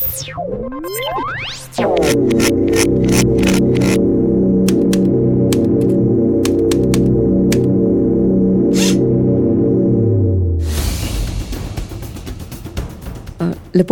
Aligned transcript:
Lepo 0.00 0.08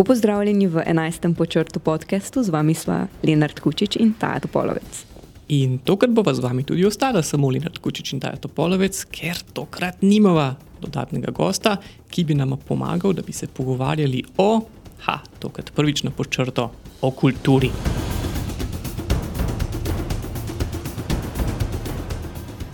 pozdravljeni 0.04 0.66
v 0.66 0.82
11. 0.86 1.34
počrtu 1.34 1.80
podkastu, 1.80 2.42
z 2.42 2.48
vami 2.48 2.74
sva 2.74 3.06
Lenard 3.22 3.60
Kučič 3.60 3.96
in 4.00 4.14
Taja 4.16 4.40
Topolovec. 4.40 5.04
In 5.48 5.78
tokrat 5.84 6.10
bova 6.10 6.32
z 6.34 6.40
vami 6.40 6.64
tudi 6.64 6.88
ostala 6.88 7.22
samo 7.22 7.50
Lenard 7.52 7.78
Kučič 7.84 8.12
in 8.16 8.20
Taja 8.20 8.40
Topolovec, 8.40 9.04
ker 9.12 9.36
tokrat 9.52 10.00
nimava 10.00 10.56
dodatnega 10.80 11.32
gosta, 11.36 11.76
ki 12.08 12.24
bi 12.24 12.34
nam 12.34 12.56
pomagal, 12.56 13.12
da 13.12 13.22
bi 13.22 13.32
se 13.32 13.46
pogovarjali 13.46 14.24
o, 14.36 14.60
ha, 15.06 15.22
tokrat 15.38 15.70
prvič 15.74 16.02
na 16.02 16.10
počrto, 16.10 16.70
o 17.00 17.10
kulturi. 17.10 17.70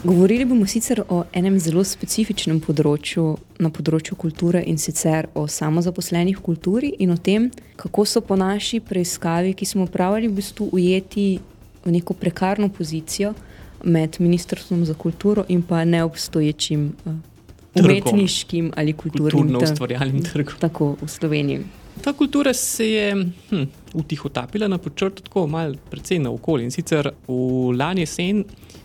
Govorili 0.04 0.44
bomo 0.44 0.66
sicer 0.66 1.00
o 1.08 1.22
enem 1.32 1.54
zelo 1.56 1.80
specifičnem 1.84 2.58
področju 2.60 3.22
na 3.64 3.70
področju 3.72 4.18
kulture 4.20 4.60
in 4.68 4.76
sicer 4.76 5.30
o 5.32 5.46
samozaposlenih 5.48 6.36
v 6.36 6.44
kulturi 6.44 6.90
in 7.00 7.14
o 7.14 7.16
tem, 7.16 7.46
kako 7.80 8.04
so 8.04 8.20
po 8.20 8.36
naši 8.36 8.82
preiskavi, 8.84 9.54
ki 9.56 9.64
smo 9.64 9.86
upravili, 9.88 10.28
v 10.28 10.36
bistvu 10.36 10.68
ujeti 10.76 11.38
v 11.84 11.94
neko 11.94 12.16
prekarno 12.20 12.68
pozicijo 12.68 13.32
med 13.84 14.20
Ministrstvom 14.20 14.84
za 14.84 14.92
kulturo 14.92 15.46
in 15.48 15.62
pa 15.64 15.84
neobstoječim 15.84 16.84
uh, 17.06 17.16
umetniškim 17.80 18.72
ali 18.76 18.92
kulturnim 18.92 19.56
ustvarjalnim 19.56 20.22
trgom. 20.22 20.60
Tako 20.60 20.96
v 21.00 21.08
Sloveniji. 21.08 21.83
Ta 22.02 22.12
kultura 22.12 22.54
se 22.54 22.90
je 22.90 23.14
hm, 23.50 23.64
utihotapila 23.94 24.68
na 24.68 24.78
počrtu 24.78 25.22
tako 25.22 25.46
malce, 25.46 25.80
precej 25.90 26.18
na 26.18 26.30
okolje. 26.30 26.64
In 26.64 26.70
sicer 26.70 27.10
v 27.28 27.72
lani 27.78 28.02
jesen 28.02 28.44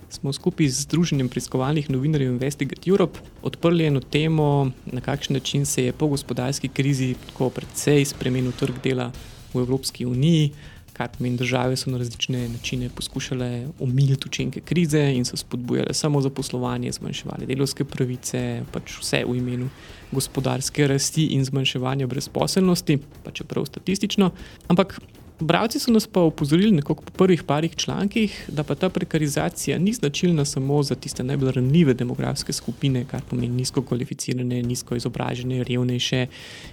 smo 0.09 0.33
skupaj 0.33 0.67
z 0.67 0.85
Združenjem 0.87 1.29
preiskovalnih 1.29 1.89
novinarjev 1.89 2.31
Investigate 2.31 2.89
Europe 2.89 3.19
odprli 3.41 3.85
eno 3.85 3.99
temo, 3.99 4.71
na 4.85 5.01
kakšen 5.01 5.33
način 5.33 5.65
se 5.65 5.83
je 5.83 5.93
po 5.93 6.07
gospodarski 6.07 6.67
krizi 6.67 7.15
tako 7.27 7.49
precej 7.49 8.05
spremenil 8.05 8.51
trg 8.51 8.81
dela 8.83 9.11
v 9.53 9.59
Evropski 9.59 10.05
uniji. 10.05 10.51
Kar 10.99 11.07
pomeni, 11.07 11.37
države 11.37 11.77
so 11.79 11.91
na 11.91 11.97
različne 11.97 12.49
načine 12.49 12.89
poskušale 12.95 13.67
omiliti 13.79 14.27
učinke 14.27 14.59
krize 14.59 14.99
in 15.15 15.25
so 15.25 15.37
spodbujale 15.37 15.93
samo 15.93 16.21
zaposlovanje, 16.21 16.91
zmanjševali 16.91 17.47
delovske 17.47 17.85
pravice, 17.87 18.41
pač 18.73 18.97
vse 18.99 19.21
v 19.23 19.37
imenu 19.39 19.69
gospodarske 20.11 20.87
rasti 20.91 21.29
in 21.37 21.45
zmanjševanja 21.47 22.07
brezposelnosti, 22.07 22.97
pa 23.23 23.31
čeprav 23.31 23.65
statistično. 23.71 24.31
Ampak 24.67 24.99
Bravci 25.39 25.79
so 25.79 25.91
nas 25.91 26.07
pa 26.07 26.19
upozorili 26.21 26.81
po 26.81 26.95
prvih 26.95 27.43
parih 27.43 27.75
člankih, 27.75 28.49
da 28.51 28.63
pa 28.63 28.75
ta 28.75 28.89
prekarizacija 28.89 29.79
ni 29.79 29.93
značilna 29.93 30.45
samo 30.45 30.83
za 30.83 30.95
tiste 30.95 31.23
najbolj 31.23 31.51
ranljive 31.51 31.93
demografske 31.93 32.53
skupine, 32.53 33.05
kar 33.05 33.21
pomeni 33.29 33.55
nizko 33.55 33.81
kvalificirane, 33.81 34.61
nizko 34.63 34.95
izobražene, 34.95 35.63
revnejše 35.63 36.27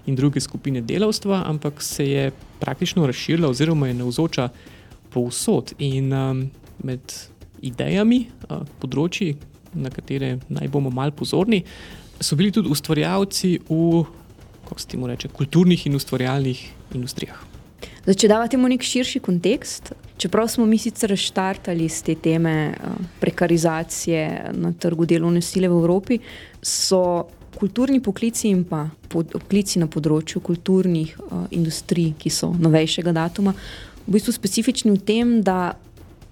in 0.06 0.16
druge 0.16 0.40
skupine 0.40 0.80
delavstva, 0.80 1.42
ampak 1.46 1.82
se 1.82 2.10
je 2.10 2.32
praktično 2.60 3.06
razširila 3.06 3.48
oziroma 3.48 3.88
je 3.88 3.94
navzoča 3.94 4.48
povsod. 5.10 5.72
In 5.78 6.12
um, 6.12 6.50
med 6.82 7.00
idejami, 7.62 8.26
uh, 8.50 8.66
področji, 8.82 9.36
na 9.74 9.90
katere 9.90 10.38
naj 10.48 10.68
bomo 10.68 10.90
mal 10.90 11.14
pozorni, 11.14 11.62
so 12.20 12.36
bili 12.36 12.50
tudi 12.50 12.72
ustvarjalci 12.72 13.58
v, 13.68 14.06
kako 14.68 14.80
se 14.80 14.88
temu 14.88 15.06
reče, 15.06 15.28
kulturnih 15.28 15.86
in 15.86 15.94
ustvarjalnih 15.94 16.70
industrijah. 16.94 17.55
Zdaj, 18.06 18.14
če 18.22 18.28
damo 18.30 18.46
temu 18.46 18.68
nek 18.70 18.84
širši 18.86 19.18
kontekst, 19.18 19.88
čeprav 20.22 20.46
smo 20.46 20.62
mi 20.62 20.76
sicer 20.78 21.10
štartali 21.18 21.88
z 21.90 22.04
te 22.06 22.14
teme 22.14 22.52
uh, 22.70 23.00
prekarizacije 23.18 24.52
na 24.54 24.70
trgu 24.78 25.08
delovne 25.10 25.42
sile 25.42 25.66
v 25.66 25.80
Evropi, 25.80 26.20
so 26.62 27.26
kulturni 27.58 27.98
poklici 27.98 28.52
in 28.54 28.62
pa 28.62 28.84
poklici 29.10 29.82
na 29.82 29.88
področju 29.90 30.38
kulturnih 30.38 31.16
uh, 31.18 31.48
industrij, 31.50 32.12
ki 32.22 32.30
so 32.30 32.52
novejšega 32.54 33.10
datuma, 33.16 33.56
v 34.06 34.14
bistvu 34.14 34.36
specifični 34.38 34.94
v 34.94 35.02
tem, 35.02 35.34
da 35.42 35.74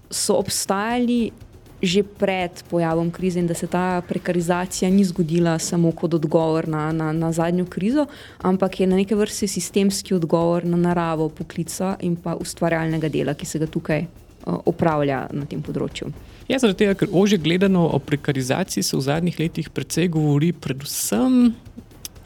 so 0.07 0.39
obstajali 0.39 1.33
že 1.81 2.03
pred 2.03 2.63
pojavom 2.69 3.11
krize 3.11 3.39
in 3.39 3.47
da 3.47 3.53
se 3.53 3.67
ta 3.67 4.01
prekarizacija 4.07 4.89
ni 4.91 5.03
zgodila 5.03 5.59
samo 5.59 5.91
kot 5.91 6.13
odgovor 6.13 6.67
na, 6.67 6.91
na, 6.91 7.11
na 7.11 7.31
zadnjo 7.31 7.65
krizo, 7.65 8.05
ampak 8.41 8.79
je 8.79 8.87
na 8.87 8.95
neke 8.95 9.15
vrste 9.15 9.47
sistemski 9.47 10.13
odgovor 10.13 10.65
na 10.65 10.77
naravo 10.77 11.29
poklica 11.29 11.95
in 12.01 12.15
pa 12.15 12.35
ustvarjalnega 12.35 13.09
dela, 13.09 13.33
ki 13.33 13.45
se 13.45 13.59
ga 13.59 13.67
tukaj 13.67 14.05
uh, 14.05 14.61
opravlja 14.65 15.27
na 15.33 15.45
tem 15.45 15.61
področju. 15.61 16.11
Ja, 16.47 16.59
zaradi 16.61 16.85
tega, 16.85 16.93
ker 16.93 17.09
ože 17.11 17.39
gledano 17.41 17.87
o 17.89 17.99
prekarizaciji 17.99 18.83
se 18.85 18.97
v 18.97 19.01
zadnjih 19.01 19.39
letih 19.39 19.69
precej 19.73 20.11
govori, 20.13 20.51
predvsem 20.53 21.55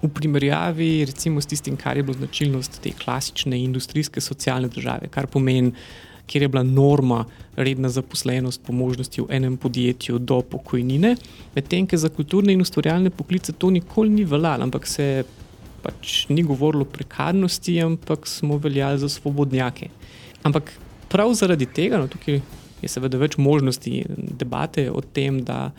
v 0.02 0.10
primerjavi 0.16 1.06
recimo, 1.08 1.42
s 1.42 1.48
tistim, 1.48 1.78
kar 1.80 1.98
je 1.98 2.04
bilo 2.04 2.18
značilnost 2.18 2.80
te 2.84 2.92
klasične 2.96 3.60
industrijske 3.64 4.22
socialne 4.22 4.68
države, 4.72 5.08
kar 5.12 5.28
pomeni 5.28 5.74
kjer 6.30 6.46
je 6.46 6.52
bila 6.54 6.64
norma 6.64 7.24
redna 7.58 7.90
zaposlenost 7.90 8.62
po 8.66 8.74
možnosti 8.74 9.22
v 9.22 9.28
enem 9.34 9.58
podjetju 9.58 10.20
do 10.20 10.42
pokojnine, 10.42 11.16
medtem 11.56 11.88
ko 11.90 11.98
za 11.98 12.10
kulturne 12.14 12.54
in 12.54 12.62
ustvarjalne 12.62 13.10
poklice 13.10 13.56
to 13.58 13.72
nikoli 13.74 14.14
ni 14.14 14.26
veljalo, 14.30 14.70
ampak 14.70 14.88
se 14.88 15.24
pač 15.82 16.28
ni 16.30 16.44
govorilo 16.44 16.86
o 16.86 16.92
prekarnosti, 16.92 17.80
ampak 17.82 18.28
smo 18.28 18.58
veljali 18.58 19.00
za 19.00 19.10
svobodnjake. 19.10 19.90
Ampak 20.44 20.72
prav 21.10 21.34
zaradi 21.34 21.66
tega, 21.66 21.98
no, 21.98 22.08
tukaj 22.08 22.42
je 22.82 22.90
seveda 22.92 23.20
več 23.20 23.38
možnosti 23.38 24.04
debate 24.40 24.90
o 24.92 25.02
tem, 25.02 25.42
da 25.44 25.72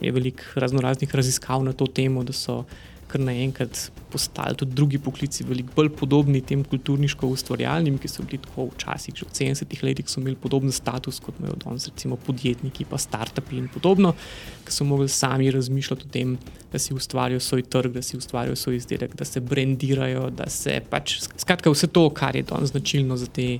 je 0.00 0.12
veliko 0.12 0.60
razno 0.60 0.82
raznih 0.84 1.14
raziskav 1.14 1.64
na 1.64 1.72
to 1.72 1.86
temo, 1.86 2.24
da 2.24 2.32
so 2.32 2.64
kar 3.08 3.22
naenkrat 3.24 3.88
postali 4.12 4.56
tudi 4.56 4.76
drugi 4.76 4.98
poklici, 5.00 5.44
veliko 5.48 5.72
bolj 5.76 5.90
podobni 5.96 6.40
tem 6.44 6.62
kulturniško-ustvarjalnim, 6.64 7.98
ki 8.00 8.10
so 8.10 8.24
bili 8.24 8.40
tako 8.44 8.68
včasih, 8.72 9.16
že 9.16 9.26
v 9.28 9.34
70-ih 9.38 9.82
letih, 9.84 10.08
so 10.08 10.20
imeli 10.20 10.36
podoben 10.40 10.72
status 10.72 11.20
kot 11.24 11.40
imajo 11.40 11.56
danes, 11.64 11.88
recimo 11.88 12.16
podjetniki, 12.28 12.86
pa 12.88 13.00
start-upi 13.00 13.58
in 13.60 13.68
podobno, 13.72 14.14
ki 14.64 14.76
so 14.76 14.86
mogli 14.88 15.08
sami 15.12 15.50
razmišljati 15.54 16.08
o 16.08 16.12
tem, 16.12 16.36
da 16.72 16.80
si 16.80 16.94
ustvarjajo 16.94 17.40
svoj 17.40 17.64
trg, 17.72 17.96
da 17.96 18.04
si 18.04 18.16
ustvarjajo 18.16 18.56
svoj 18.56 18.80
izdelek, 18.82 19.16
da 19.16 19.24
se 19.24 19.40
brandirajo, 19.40 20.28
da 20.30 20.48
se 20.52 20.80
pač 20.90 21.18
skratka 21.36 21.72
vse 21.72 21.88
to, 21.92 22.08
kar 22.10 22.36
je 22.36 22.44
danes 22.48 22.76
značilno 22.76 23.16
za 23.16 23.26
te 23.26 23.58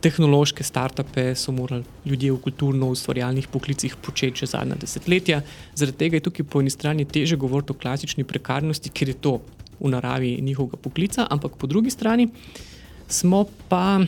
tehnološke 0.00 0.64
startupe 0.64 1.34
so 1.34 1.52
morali 1.52 1.84
ljudje 2.04 2.32
v 2.32 2.40
kulturno-ustvarjalnih 2.44 3.48
poklicih 3.48 3.96
početi 3.96 4.44
že 4.44 4.46
zadnja 4.46 4.74
desetletja. 4.74 5.42
Zaradi 5.74 5.98
tega 5.98 6.16
je 6.16 6.26
tukaj 6.28 6.46
po 6.46 6.60
eni 6.60 6.70
strani 6.70 7.04
teže 7.04 7.36
govoriti 7.36 7.72
o 7.72 7.78
klasični 7.78 8.24
prekarnosti, 8.24 8.90
ker 8.90 9.08
je 9.08 9.14
to 9.14 9.38
v 9.80 9.90
naravi 9.90 10.38
njihovega 10.42 10.76
poklica, 10.76 11.26
ampak 11.30 11.56
po 11.56 11.66
drugi 11.66 11.90
strani 11.90 12.28
smo 13.08 13.44
pa 13.68 14.00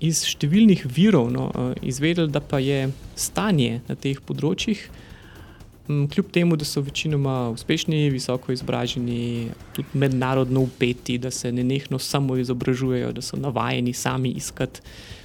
iz 0.00 0.24
številnih 0.26 0.86
virov 0.86 1.30
no, 1.32 1.50
eh, 1.50 1.74
izvedeli, 1.82 2.30
da 2.30 2.40
pa 2.40 2.58
je 2.58 2.90
stanje 3.16 3.80
na 3.88 3.94
teh 3.94 4.20
področjih. 4.20 4.88
Kljub 5.88 6.28
temu, 6.30 6.56
da 6.56 6.64
so 6.64 6.80
večinoma 6.80 7.50
uspešni, 7.50 8.06
visoko 8.14 8.52
izobraženi, 8.54 9.50
tudi 9.74 9.98
mednarodno 9.98 10.62
upeti, 10.62 11.18
da 11.18 11.30
se 11.30 11.50
ne 11.52 11.64
nekno 11.66 11.98
samo 11.98 12.36
izobražujejo, 12.38 13.10
da 13.12 13.20
so 13.20 13.36
navajeni 13.36 13.92
sami 13.92 14.30
iskati 14.38 14.80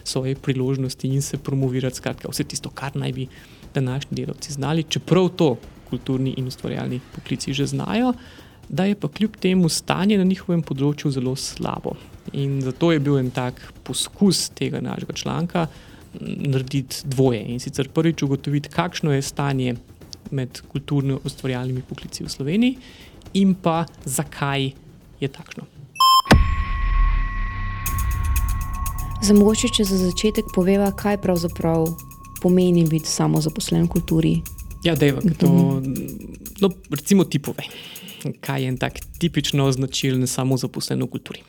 svoje 0.07 0.35
priložnosti 0.35 1.07
in 1.07 1.22
se 1.22 1.38
promovirati, 1.38 2.00
skratka, 2.00 2.31
vse 2.31 2.44
tisto, 2.44 2.69
kar 2.69 2.95
naj 2.95 3.13
bi 3.13 3.28
današnji 3.73 4.16
delavci 4.16 4.53
znali, 4.53 4.84
čeprav 4.84 5.29
to 5.29 5.56
kulturni 5.90 6.34
in 6.38 6.47
ustvarjalni 6.47 7.00
poklici 7.16 7.53
že 7.53 7.66
znajo, 7.66 8.13
da 8.69 8.85
je 8.85 8.95
pa 8.95 9.07
kljub 9.07 9.35
temu 9.40 9.69
stanje 9.69 10.18
na 10.18 10.23
njihovem 10.23 10.63
področju 10.63 11.12
zelo 11.12 11.35
slabo. 11.35 11.95
In 12.34 12.59
zato 12.62 12.91
je 12.91 13.00
bil 13.00 13.19
en 13.19 13.31
tak 13.31 13.62
poskus 13.88 14.50
tega 14.50 14.81
našega 14.83 15.13
članka 15.13 15.68
narediti 16.19 17.07
dvoje 17.07 17.44
in 17.48 17.60
sicer 17.60 17.89
prvič 17.89 18.24
ugotoviti, 18.24 18.69
kakšno 18.69 19.13
je 19.13 19.21
stanje 19.21 19.75
med 20.31 20.62
kulturno-ustvarjalnimi 20.74 21.86
poklici 21.88 22.24
v 22.24 22.31
Sloveniji 22.31 22.77
in 23.33 23.56
pa 23.56 23.86
zakaj 24.03 24.71
je 25.19 25.27
takšno. 25.31 25.76
Za 29.21 29.33
mogoče, 29.33 29.69
če 29.73 29.83
za 29.83 29.97
začetek 29.97 30.51
poveva, 30.53 30.91
kaj 30.93 31.17
pravzaprav 31.23 31.87
pomeni 32.41 32.83
biti 32.85 33.09
samo 33.09 33.41
zaposlen 33.41 33.87
v 33.87 33.89
kulturi. 33.95 34.33
Ja, 34.85 34.93
dejva, 34.95 35.23
to, 35.41 35.49
no, 36.61 36.69
recimo 36.93 37.25
tipove. 37.25 37.65
Kaj 38.41 38.61
je 38.61 38.69
en 38.69 38.77
tak 38.77 39.01
tipično 39.17 39.65
značilen 39.73 40.27
samo 40.29 40.57
zaposlen 40.57 41.01
v 41.01 41.09
kulturi? 41.09 41.41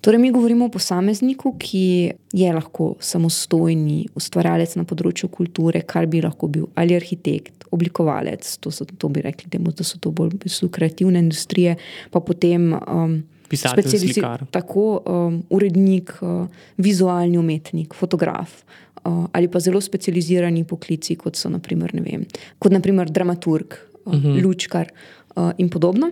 Torej, 0.00 0.20
mi 0.22 0.32
govorimo 0.32 0.68
o 0.68 0.72
posamezniku, 0.72 1.56
ki 1.60 1.84
je 2.32 2.52
lahko 2.54 2.94
samostojni 3.04 4.06
ustvarjalec 4.16 4.76
na 4.78 4.86
področju 4.88 5.28
kulture, 5.28 5.82
kar 5.84 6.06
bi 6.08 6.22
lahko 6.24 6.48
bil 6.48 6.68
ali 6.78 6.96
arhitekt, 6.96 7.66
oblikovalec, 7.74 8.48
to, 8.62 8.72
so, 8.72 8.86
to 8.88 9.10
bi 9.12 9.26
rekli, 9.26 9.50
temu, 9.52 9.74
da 9.76 9.84
so 9.84 10.00
to 10.00 10.14
bolj 10.14 10.38
kreativne 10.72 11.20
industrije, 11.20 11.76
pa 12.14 12.22
potem 12.24 12.70
um, 12.78 13.18
Pisatelj, 13.48 13.98
slikar. 13.98 14.44
Tako 14.52 14.86
um, 15.00 15.42
urednik, 15.50 16.12
uh, 16.20 16.46
vizualni 16.76 17.38
umetnik, 17.38 17.94
fotograf. 17.94 18.62
Uh, 19.04 19.26
ali 19.32 19.48
pa 19.48 19.60
zelo 19.60 19.80
specializirani 19.80 20.64
poklici, 20.68 21.16
kot 21.16 21.38
so 21.38 21.50
naprimer, 21.52 21.94
vem, 22.04 22.26
kot 22.58 22.74
naprimer 22.74 23.10
dramaturg, 23.10 23.78
uh, 24.04 24.14
uh 24.14 24.22
-huh. 24.22 24.42
lučkar 24.42 24.90
uh, 25.36 25.50
in 25.58 25.68
podobno. 25.68 26.10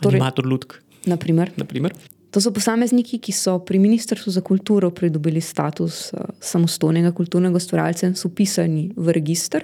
Torej, 0.00 0.20
Animator 0.20 0.46
Ludk. 0.46 0.80
Naprimer. 1.06 1.50
naprimer. 1.56 1.92
To 2.30 2.40
so 2.40 2.50
posamezniki, 2.50 3.18
ki 3.18 3.32
so 3.32 3.58
pri 3.58 3.78
Ministrstvu 3.78 4.32
za 4.32 4.40
kulturo 4.40 4.90
pridobili 4.90 5.40
status 5.40 6.12
uh, 6.12 6.20
samostojnega 6.40 7.12
kulturnega 7.12 7.56
ustvarjalca 7.56 8.06
in 8.06 8.14
so 8.14 8.28
upisani 8.28 8.90
v 8.96 9.12
registr. 9.12 9.62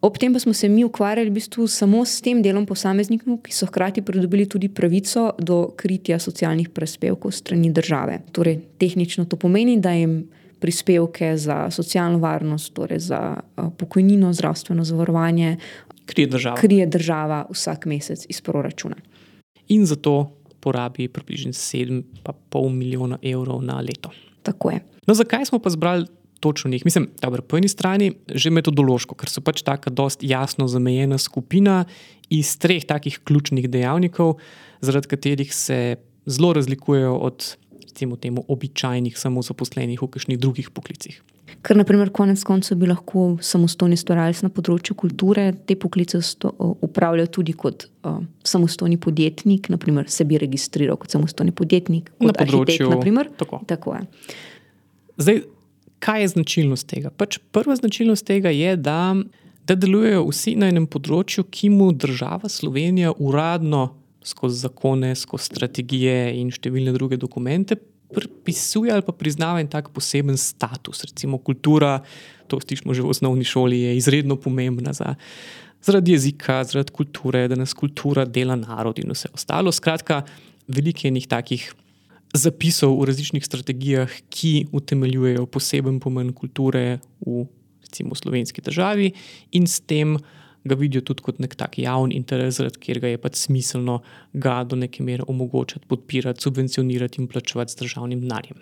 Ob 0.00 0.18
tem 0.18 0.32
pa 0.32 0.38
smo 0.38 0.52
se 0.54 0.68
mi 0.68 0.84
ukvarjali 0.84 1.30
v 1.30 1.34
bistvu 1.34 1.66
samo 1.66 2.04
s 2.06 2.20
tem 2.22 2.38
delom 2.42 2.66
posameznikov, 2.66 3.40
ki 3.42 3.52
so 3.54 3.66
hkrati 3.66 4.02
pridobili 4.06 4.46
tudi 4.46 4.68
pravico 4.70 5.32
do 5.38 5.74
kritja 5.76 6.20
socialnih 6.22 6.70
prispevkov 6.70 7.34
strani 7.34 7.72
države. 7.74 8.20
Torej, 8.32 8.60
tehnično 8.78 9.26
to 9.26 9.36
pomeni, 9.36 9.80
da 9.82 9.92
jim 9.98 10.28
prispevke 10.62 11.36
za 11.36 11.70
socialno 11.70 12.18
varnost, 12.18 12.72
torej 12.74 12.98
za 13.10 13.20
uh, 13.38 13.72
pokojnino, 13.78 14.32
zdravstveno 14.32 14.84
zavarovanje, 14.84 15.56
krije 16.06 16.26
država. 16.26 16.56
krije 16.56 16.86
država 16.86 17.46
vsak 17.50 17.86
mesec 17.86 18.26
iz 18.28 18.40
proračuna. 18.40 18.96
In 19.68 19.86
zato 19.86 20.30
porabi 20.60 21.08
približno 21.08 21.52
7,5 21.52 22.70
milijona 22.72 23.18
evrov 23.22 23.62
na 23.62 23.80
leto. 23.80 24.10
Tako 24.42 24.70
je. 24.70 24.80
No, 25.06 25.14
zakaj 25.14 25.44
smo 25.44 25.58
pa 25.58 25.70
zbrali 25.70 26.06
točno 26.40 26.70
njih? 26.70 26.84
Mislim, 26.84 27.08
da 27.22 27.30
po 27.42 27.58
eni 27.58 27.68
strani 27.68 28.12
že 28.34 28.50
metodološko, 28.50 29.14
ker 29.14 29.30
so 29.30 29.40
pač 29.40 29.62
tako 29.66 29.90
dosti 29.90 30.28
jasno 30.28 30.68
zamejena 30.68 31.18
skupina 31.18 31.84
iz 32.30 32.56
treh 32.58 32.84
takih 32.84 33.20
ključnih 33.24 33.70
dejavnikov, 33.70 34.36
zaradi 34.80 35.08
katerih 35.08 35.54
se 35.54 35.96
zelo 36.26 36.52
razlikujejo 36.52 37.16
od 37.16 37.56
temu 37.98 38.44
običajnih 38.48 39.18
samozaposlenih 39.18 40.02
v 40.02 40.06
kakšnih 40.06 40.38
drugih 40.38 40.70
poklicih. 40.70 41.18
Ker, 41.64 41.74
naprimer, 41.76 42.12
konec 42.14 42.42
koncev 42.46 42.78
bi 42.78 42.86
lahko 42.86 43.38
samostojni 43.42 43.96
stvarjalec 43.98 44.44
na 44.44 44.50
področju 44.52 44.94
kulture 44.98 45.48
te 45.66 45.74
poklice 45.80 46.20
upravljal 46.84 47.26
tudi 47.34 47.54
kot 47.56 47.88
uh, 48.06 48.20
samostojni 48.46 48.98
podjetnik, 49.02 49.70
naprimer, 49.72 50.06
se 50.12 50.26
bi 50.28 50.38
registriral 50.38 51.00
kot 51.00 51.16
samostojni 51.16 51.54
podjetnik, 51.56 52.12
kot 52.14 52.30
na 52.30 52.36
področju 52.36 52.92
arhitekt. 52.92 53.34
Tako. 53.40 53.62
tako 53.66 53.96
je. 53.96 54.36
Zdaj, 55.18 55.42
kaj 55.98 56.22
je 56.22 56.32
značilnost 56.34 56.86
tega? 56.90 57.10
Pač 57.10 57.38
prva 57.52 57.76
značilnost 57.76 58.26
tega 58.26 58.52
je, 58.54 58.76
da, 58.76 59.14
da 59.66 59.76
delujejo 59.78 60.26
vsi 60.30 60.56
na 60.60 60.70
enem 60.72 60.86
področju, 60.90 61.46
ki 61.50 61.70
mu 61.74 61.92
država 61.92 62.50
Slovenija 62.52 63.14
uradno 63.18 63.90
skozi 64.24 64.64
zakone, 64.66 65.14
skozi 65.16 65.52
strategije 65.52 66.34
in 66.40 66.50
številne 66.52 66.92
druge 66.96 67.18
dokumente 67.20 67.78
pripisuje 68.08 68.92
ali 68.92 69.04
pa 69.04 69.12
priznava 69.12 69.60
en 69.60 69.68
tak 69.68 69.90
poseben 69.92 70.36
status. 70.40 71.04
Recimo 71.04 71.38
kultura, 71.38 71.98
to 72.48 72.60
slišimo 72.60 72.96
že 72.96 73.04
v 73.04 73.12
osnovni 73.12 73.44
šoli, 73.44 73.80
je 73.84 73.96
izredno 74.00 74.38
pomembna 74.40 74.94
za, 74.96 75.14
zaradi 75.84 76.16
jezika, 76.16 76.62
zaradi 76.64 76.94
kulture, 76.94 77.46
da 77.48 77.58
nas 77.58 77.76
kultura 77.76 78.24
dela 78.24 78.56
narod 78.56 78.98
in 78.98 79.12
vse 79.12 79.28
ostalo. 79.34 79.72
Skratka, 79.72 80.22
veliko 80.68 81.06
je 81.06 81.14
njih 81.18 81.28
takih. 81.28 81.68
Zapisov 82.36 82.98
v 83.00 83.08
različnih 83.08 83.44
strategijah, 83.44 84.12
ki 84.28 84.68
utemeljujejo 84.72 85.46
poseben 85.46 86.00
pomen 86.00 86.32
kulture 86.36 86.98
v, 87.24 87.46
recimo, 87.82 88.14
slovenski 88.14 88.60
državi, 88.64 89.12
in 89.56 89.66
s 89.66 89.80
tem 89.80 90.18
ga 90.68 90.76
vidijo 90.76 91.02
tudi 91.08 91.24
kot 91.24 91.38
nek 91.40 91.54
tak 91.56 91.78
javni 91.80 92.18
interes, 92.18 92.60
kjer 92.80 93.00
ga 93.00 93.12
je 93.14 93.20
pač 93.22 93.38
smiselno 93.46 94.00
ga 94.34 94.60
do 94.68 94.76
neke 94.76 95.02
mere 95.02 95.24
omogočati, 95.28 95.86
podpirati, 95.88 96.44
subvencionirati 96.44 97.22
in 97.22 97.28
plačevati 97.28 97.72
z 97.72 97.80
državnim 97.84 98.20
denarjem. 98.26 98.60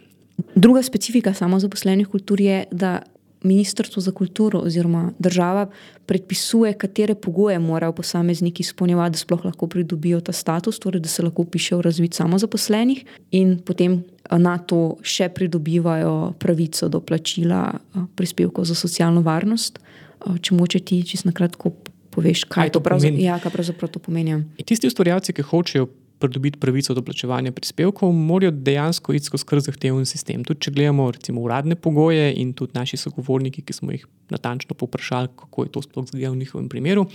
Druga 0.54 0.82
specifika 0.82 1.32
samozaposlenih 1.34 2.08
kultur 2.12 2.40
je, 2.40 2.64
da 2.70 3.00
Ministrstvo 3.46 4.02
za 4.02 4.12
kulturo 4.12 4.60
oziroma 4.66 5.12
država 5.18 5.66
predpisuje, 6.06 6.72
katere 6.74 7.14
pogoje 7.14 7.58
morajo 7.58 7.92
posamezniki 7.92 8.62
izpolnjevati, 8.62 9.12
da 9.12 9.18
sploh 9.18 9.44
lahko 9.44 9.66
pridobijo 9.66 10.20
ta 10.20 10.32
status, 10.32 10.78
torej 10.78 11.00
da 11.00 11.08
se 11.08 11.22
lahko 11.22 11.44
pišejo 11.44 11.78
v 11.78 11.86
razvid 11.88 12.14
samozaposlenih 12.14 13.04
in 13.30 13.58
potem 13.58 13.92
eh, 13.92 14.38
na 14.38 14.58
to 14.58 14.96
še 15.02 15.28
pridobivajo 15.28 16.32
pravico 16.38 16.88
do 16.88 17.00
plačila 17.00 17.68
eh, 17.74 18.06
prispevkov 18.16 18.64
za 18.64 18.74
socialno 18.74 19.22
varnost. 19.26 19.78
Eh, 19.78 20.38
če 20.40 20.54
moče 20.54 20.80
ti 20.80 21.02
čisto 21.06 21.30
na 21.30 21.34
kratko 21.36 21.72
poveš, 22.10 22.44
kaj, 22.44 22.68
kaj 22.68 22.72
to 22.72 22.80
pravzaprav, 22.80 23.20
ja, 23.20 23.38
kaj 23.38 23.52
pravzaprav 23.52 23.92
to 23.92 24.00
pomeni. 24.00 24.42
Tisti 24.64 24.88
ustvarjalci, 24.88 25.36
ki 25.36 25.44
hočejo 25.44 25.88
pridobiti 26.26 26.58
pravico 26.60 26.94
do 26.94 27.02
plačevanja 27.02 27.52
prispevkov, 27.52 28.12
morajo 28.12 28.50
dejansko 28.50 29.14
iti 29.14 29.30
skozi 29.30 29.64
zahteven 29.70 30.06
sistem. 30.06 30.44
Tudi 30.44 30.66
če 30.66 30.74
gledamo 30.74 31.08
recimo 31.10 31.44
uradne 31.46 31.76
pogoje 31.76 32.32
in 32.36 32.52
tudi 32.52 32.74
naši 32.74 32.98
sogovorniki, 33.00 33.62
ki 33.62 33.72
smo 33.72 33.94
jih 33.94 34.06
natančno 34.30 34.74
poprašali, 34.74 35.30
kako 35.38 35.64
je 35.64 35.72
to 35.72 35.82
sploh 35.82 36.06
zdaj 36.10 36.28
v 36.30 36.36
njihovem 36.36 36.68
primeru. 36.68 37.06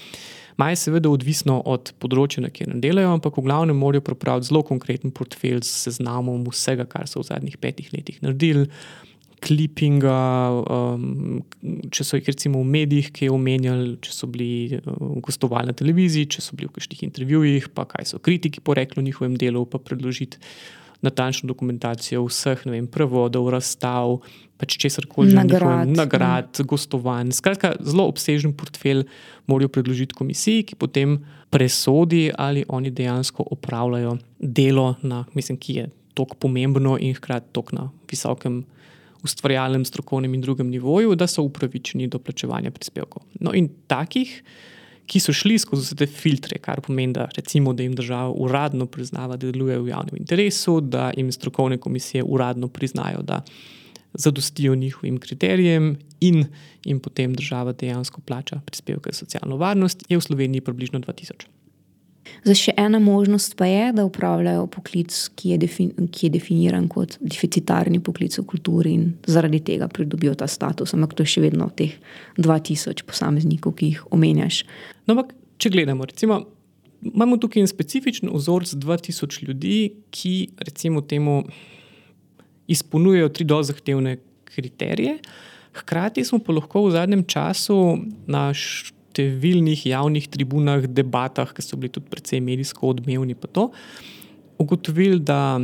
Maj 0.57 0.75
seveda 0.79 1.11
odvisno 1.11 1.59
od 1.65 1.93
področja, 1.99 2.43
na 2.43 2.49
katerem 2.49 2.81
delajo, 2.83 3.13
ampak 3.17 3.37
v 3.37 3.45
glavnem 3.45 3.77
morajo 3.77 4.03
pripraviti 4.07 4.49
zelo 4.51 4.63
konkreten 4.67 5.11
portfelj 5.11 5.63
s 5.63 5.85
seznamom 5.87 6.43
vsega, 6.49 6.87
kar 6.89 7.07
so 7.07 7.21
v 7.21 7.29
zadnjih 7.29 7.57
petih 7.61 7.91
letih 7.95 8.19
naredili 8.23 8.67
klipinga, 9.41 10.17
um, 10.61 11.39
če 11.93 12.05
so 12.05 12.19
jih 12.19 12.29
recimo 12.29 12.61
v 12.61 12.69
medijih, 12.75 13.09
ki 13.13 13.25
je 13.27 13.33
omenjali, 13.33 13.95
če 14.05 14.13
so 14.13 14.29
bili 14.29 14.77
uh, 14.77 15.15
gostovali 15.25 15.71
na 15.71 15.77
televiziji, 15.77 16.29
če 16.35 16.45
so 16.45 16.57
bili 16.57 16.69
v 16.69 16.75
kakšnih 16.77 17.01
intervjujih, 17.09 17.71
pa 17.73 17.87
kaj 17.89 18.13
so 18.13 18.21
kritiki 18.21 18.61
porekli 18.61 19.01
o 19.01 19.05
njihovem 19.05 19.37
delu, 19.41 19.65
pa 19.65 19.81
predložiti 19.81 20.41
natančno 21.01 21.49
dokumentacijo 21.49 22.21
vseh 22.27 22.61
vem, 22.69 22.85
prevodov, 22.85 23.49
razstav, 23.49 24.19
pač 24.61 24.77
česar 24.77 25.07
koli 25.09 25.33
že 25.33 25.39
nagrad, 25.39 25.89
nagrad 25.89 26.51
mm. 26.53 26.67
gostovanj. 26.69 27.33
Skratka, 27.33 27.73
zelo 27.81 28.05
obsežen 28.11 28.53
portfelj 28.53 29.07
morajo 29.49 29.71
predložiti 29.73 30.13
komisiji, 30.17 30.67
ki 30.69 30.77
potem 30.77 31.17
presodi, 31.49 32.29
ali 32.29 32.61
oni 32.69 32.93
dejansko 32.93 33.47
opravljajo 33.57 34.19
delo, 34.37 34.93
na, 35.01 35.25
mislim, 35.33 35.57
ki 35.57 35.79
je 35.79 35.87
tako 36.13 36.37
pomembno 36.45 36.99
in 37.01 37.15
hkrati 37.17 37.49
tako 37.55 37.75
na 37.75 37.89
visokem 38.11 38.61
ustvarjalnem, 39.23 39.85
strokovnem 39.85 40.33
in 40.33 40.41
drugem 40.41 40.69
nivoju, 40.69 41.15
da 41.15 41.27
so 41.27 41.43
upravičeni 41.45 42.07
do 42.07 42.19
plačevanja 42.19 42.71
prispevkov. 42.71 43.23
No, 43.39 43.53
in 43.53 43.69
takih, 43.91 44.33
ki 45.11 45.19
so 45.19 45.33
šli 45.35 45.57
skozi 45.59 45.85
vse 45.85 45.97
te 45.99 46.07
filtre, 46.07 46.59
kar 46.63 46.81
pomeni, 46.85 47.13
da, 47.17 47.27
recimo, 47.35 47.73
da 47.73 47.83
jim 47.83 47.95
država 47.97 48.31
uradno 48.31 48.87
priznava, 48.87 49.37
da 49.37 49.51
delujejo 49.51 49.83
v 49.83 49.91
javnem 49.91 50.21
interesu, 50.21 50.79
da 50.81 51.11
jim 51.17 51.31
strokovne 51.31 51.77
komisije 51.77 52.23
uradno 52.23 52.67
priznajo, 52.67 53.21
da 53.21 53.41
zadostijo 54.13 54.75
njihovim 54.75 55.17
kriterijem, 55.19 55.95
in 56.19 56.45
jim 56.85 56.99
potem 56.99 57.33
država 57.33 57.73
dejansko 57.73 58.21
plača 58.21 58.61
prispevke 58.65 59.11
za 59.13 59.25
socialno 59.25 59.57
varnost, 59.57 60.03
je 60.09 60.17
v 60.17 60.21
Sloveniji 60.21 60.61
približno 60.61 60.99
2000. 60.99 61.60
Za 62.45 62.53
še 62.57 62.73
ena 62.77 62.99
možnost 63.01 63.55
pa 63.57 63.67
je, 63.69 63.91
da 63.93 64.05
upravljajo 64.05 64.65
poklic, 64.73 65.13
ki 65.37 65.53
je, 65.53 65.57
defin, 65.61 65.91
ki 66.13 66.27
je 66.27 66.31
definiran 66.37 66.87
kot 66.89 67.17
deficitarni 67.21 68.01
poklic 68.01 68.37
v 68.37 68.45
kulturi 68.49 68.93
in 68.97 69.11
zaradi 69.29 69.61
tega 69.71 69.89
pridobijo 69.91 70.33
ta 70.37 70.47
status. 70.49 70.95
Ampak 70.97 71.13
to 71.17 71.25
je 71.25 71.35
še 71.35 71.45
vedno 71.45 71.69
teh 71.77 71.93
2000 72.37 73.05
posameznikov, 73.09 73.75
ki 73.77 73.93
jih 73.93 74.01
omenjaš. 74.13 74.63
No, 75.05 75.15
ampak 75.15 75.35
če 75.61 75.73
gledamo, 75.73 76.07
recimo, 76.09 76.41
imamo 77.05 77.37
tukaj 77.41 77.65
en 77.65 77.69
specifičen 77.69 78.33
vzorc 78.33 78.73
2000 78.73 79.45
ljudi, 79.47 79.77
ki 80.13 80.35
recimo 80.61 81.01
temu 81.01 81.43
izpolnjujejo 82.71 83.29
tri 83.35 83.45
do 83.49 83.61
zahtevne 83.65 84.17
kriterije. 84.49 85.17
Hkrati 85.73 86.23
smo 86.25 86.39
pa 86.43 86.53
lahko 86.53 86.85
v 86.87 86.95
zadnjem 86.97 87.23
času 87.27 87.77
naš 88.27 88.91
številnih 89.11 89.85
javnih 89.91 90.27
tribunah, 90.31 90.87
debatah, 90.87 91.51
ki 91.53 91.63
so 91.65 91.79
bili 91.79 91.91
tudi 91.93 92.09
precej 92.11 92.41
medijsko 92.43 92.93
odmevni, 92.95 93.35
pa 93.35 93.51
to, 93.51 93.69
ugotovili, 94.61 95.19
da 95.19 95.59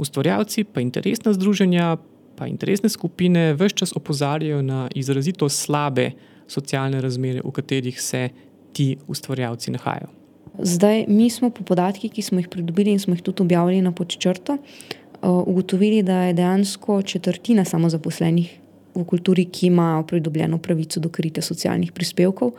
ustvarjalci, 0.00 0.66
pa 0.68 0.82
interesna 0.84 1.32
združenja, 1.32 1.96
pa 2.36 2.48
interesne 2.50 2.90
skupine, 2.90 3.52
vse 3.54 3.78
čas 3.84 3.94
opozarjajo 3.96 4.62
na 4.62 4.88
izrazito 4.94 5.48
slabe 5.48 6.10
socialne 6.50 7.00
razmere, 7.00 7.44
v 7.44 7.54
katerih 7.54 8.00
se 8.00 8.28
ti 8.74 8.96
ustvarjalci 9.08 9.74
nahajajo. 9.76 10.10
Zdaj, 10.58 11.04
mi 11.08 11.30
smo 11.30 11.50
po 11.50 11.64
podatkih, 11.66 12.12
ki 12.12 12.22
smo 12.22 12.38
jih 12.38 12.50
pridobili 12.50 12.92
in 12.94 13.00
smo 13.02 13.14
jih 13.14 13.22
tudi 13.22 13.42
objavili 13.42 13.82
na 13.82 13.92
podčrto, 13.92 14.58
eh, 14.58 15.26
ugotovili, 15.26 16.02
da 16.02 16.28
je 16.28 16.34
dejansko 16.34 17.02
četrtina 17.02 17.64
samozaposlenih 17.64 18.60
v 18.94 19.04
kulturi, 19.04 19.44
ki 19.50 19.66
imajo 19.66 20.06
pridobljeno 20.06 20.58
pravico 20.58 21.00
do 21.00 21.08
kritja 21.08 21.42
socialnih 21.42 21.92
prispevkov, 21.92 22.54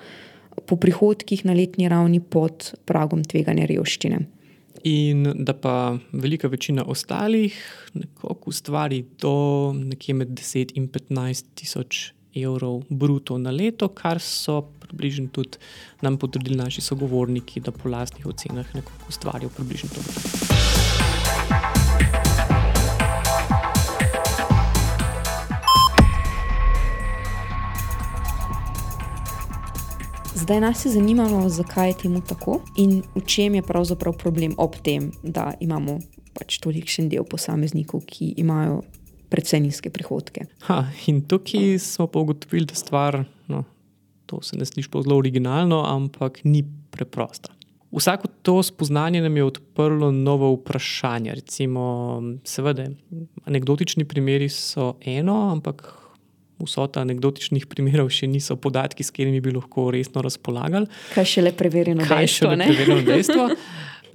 po 0.66 0.78
prihodkih 0.80 1.46
na 1.46 1.54
letni 1.54 1.90
ravni 1.92 2.20
pod 2.20 2.72
pragom 2.86 3.24
tveganja 3.24 3.68
revščine. 3.70 4.20
In 4.86 5.26
da 5.42 5.56
pa 5.58 5.98
velika 6.14 6.48
večina 6.48 6.84
ostalih 6.86 7.56
nekako 7.94 8.52
ustvari 8.54 9.04
do 9.22 9.74
nekje 9.74 10.14
med 10.14 10.36
10 10.38 10.76
in 10.78 10.88
15 10.88 11.46
tisoč 11.56 12.12
evrov 12.36 12.84
bruto 12.90 13.38
na 13.38 13.52
leto, 13.52 13.88
kar 13.88 14.20
so 14.22 14.62
približno 14.80 15.32
tudi 15.32 15.58
nam 16.02 16.18
potrdili 16.18 16.60
naši 16.60 16.82
sogovorniki, 16.82 17.64
da 17.64 17.72
po 17.72 17.90
lastnih 17.90 18.28
ocenah 18.28 18.76
nekako 18.76 19.10
ustvarijo 19.10 19.50
približno 19.50 19.90
to. 19.96 20.85
Zdaj 30.36 30.60
nas 30.62 30.86
je 30.86 30.92
zanimalo, 30.92 31.50
zakaj 31.50 31.90
je 31.90 31.94
temu 31.94 32.22
tako 32.22 32.60
in 32.78 33.04
v 33.16 33.22
čem 33.26 33.56
je 33.56 33.62
pravzaprav 33.62 34.18
problem 34.18 34.54
ob 34.58 34.76
tem, 34.84 35.12
da 35.24 35.54
imamo 35.60 36.00
pač 36.36 36.60
tolikšen 36.60 37.08
del 37.10 37.24
posameznikov, 37.24 38.04
ki 38.04 38.34
imajo 38.44 38.82
predvsej 39.32 39.64
nizke 39.64 39.90
prihodke. 39.90 40.44
Ha, 40.68 40.92
in 41.08 41.24
tukaj 41.24 41.80
smo 41.80 42.10
pa 42.12 42.20
ugotovili, 42.20 42.68
da 42.68 42.76
stvar, 42.76 43.24
no, 43.48 43.64
to 44.28 44.42
se 44.44 44.60
ne 44.60 44.68
sliši 44.68 44.92
zelo 44.92 45.16
originalno, 45.18 45.86
ampak 45.88 46.44
ni 46.44 46.66
preprosta. 46.92 47.56
Vsako 47.96 48.28
to 48.44 48.64
spoznanje 48.64 49.22
nam 49.22 49.38
je 49.38 49.44
odprlo 49.44 50.12
novo 50.12 50.52
vprašanje. 50.58 51.32
Recimo, 51.36 52.22
seveda, 52.44 52.90
anekdotični 53.46 54.04
primeri 54.06 54.50
so 54.50 54.98
eno, 55.00 55.48
ampak 55.52 56.05
vsota 56.60 57.04
anekdotičnih 57.06 57.68
primerov 57.72 58.12
še 58.14 58.30
niso 58.32 58.56
podatki, 58.56 59.04
s 59.04 59.12
katerimi 59.12 59.42
bi 59.44 59.56
lahko 59.56 59.90
resno 59.94 60.24
razpolagali. 60.26 60.88
Kaj 61.16 61.28
še 61.36 61.46
le 61.46 61.56
preverjeno 61.56 62.06
Kaj 62.08 62.26
dejstvo? 62.26 62.52
še 62.52 62.56
le 62.56 62.70
preverjeno 62.70 63.06
dejstvo. 63.12 63.50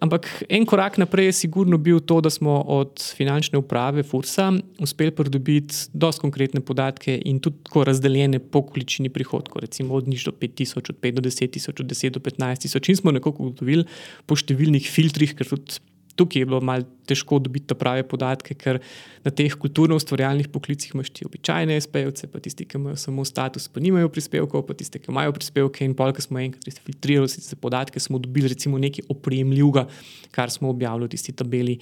Ampak 0.01 0.25
en 0.49 0.65
korak 0.65 0.97
naprej 0.97 1.29
je 1.29 1.33
sigurno 1.45 1.77
bil 1.77 2.01
to, 2.01 2.23
da 2.25 2.31
smo 2.33 2.57
od 2.73 3.03
finančne 3.17 3.61
uprave 3.61 4.01
Fursa 4.03 4.49
uspeli 4.81 5.13
pridobiti 5.13 5.93
dosti 5.93 6.25
konkretne 6.25 6.63
podatke 6.65 7.19
in 7.29 7.37
tudi 7.45 7.61
tako 7.69 7.85
razdeljene 7.85 8.41
po 8.41 8.63
količini 8.65 9.13
prihodkov, 9.13 9.61
recimo 9.61 9.95
od 9.95 10.09
nič 10.09 10.25
do 10.25 10.33
5000, 10.33 10.95
od 10.95 10.97
5 11.05 11.21
do 11.21 11.23
10 11.29 11.53
tisoč, 11.53 11.85
od 11.85 11.93
10 11.93 12.17
do 12.17 12.21
15 12.25 12.65
tisoč. 12.65 12.89
In 12.89 12.97
smo 12.97 13.13
nekako 13.13 13.45
ugotovili 13.45 13.85
po 14.25 14.41
številnih 14.41 14.89
filtrih, 14.89 15.37
ker 15.37 15.53
tudi 15.53 15.77
tukaj 16.21 16.43
je 16.43 16.49
bilo 16.49 16.61
malo 16.61 16.85
težko 17.09 17.39
dobiti 17.41 17.75
prave 17.75 18.05
podatke, 18.07 18.55
ker 18.55 18.79
na 19.25 19.33
teh 19.33 19.55
kulturno-ustvarjalnih 19.63 20.51
poklicih 20.53 20.95
imaš 20.95 21.11
ti 21.17 21.27
običajne 21.27 21.79
SPEVce, 21.81 22.29
pa 22.31 22.43
tisti, 22.45 22.67
ki 22.69 22.79
imajo 22.79 22.99
samo 23.01 23.25
status, 23.25 23.69
pa 23.73 23.81
nimajo 23.81 24.13
prispevkov, 24.13 24.67
pa 24.69 24.77
tisti, 24.77 25.01
ki 25.01 25.13
imajo 25.13 25.35
prispevke. 25.37 25.85
In 25.89 25.97
polk 25.99 26.21
smo 26.23 26.43
enkrat 26.43 26.83
filtrirali 26.85 27.45
te 27.49 27.57
podatke, 27.57 28.03
smo 28.03 28.21
dobili 28.21 28.53
recimo 28.53 28.79
nekaj 28.79 29.09
opremljivega, 29.13 29.87
kar 30.35 30.53
smo 30.53 30.71
objavili 30.71 31.09
v 31.09 31.15
tisti 31.17 31.37
tabeli. 31.37 31.79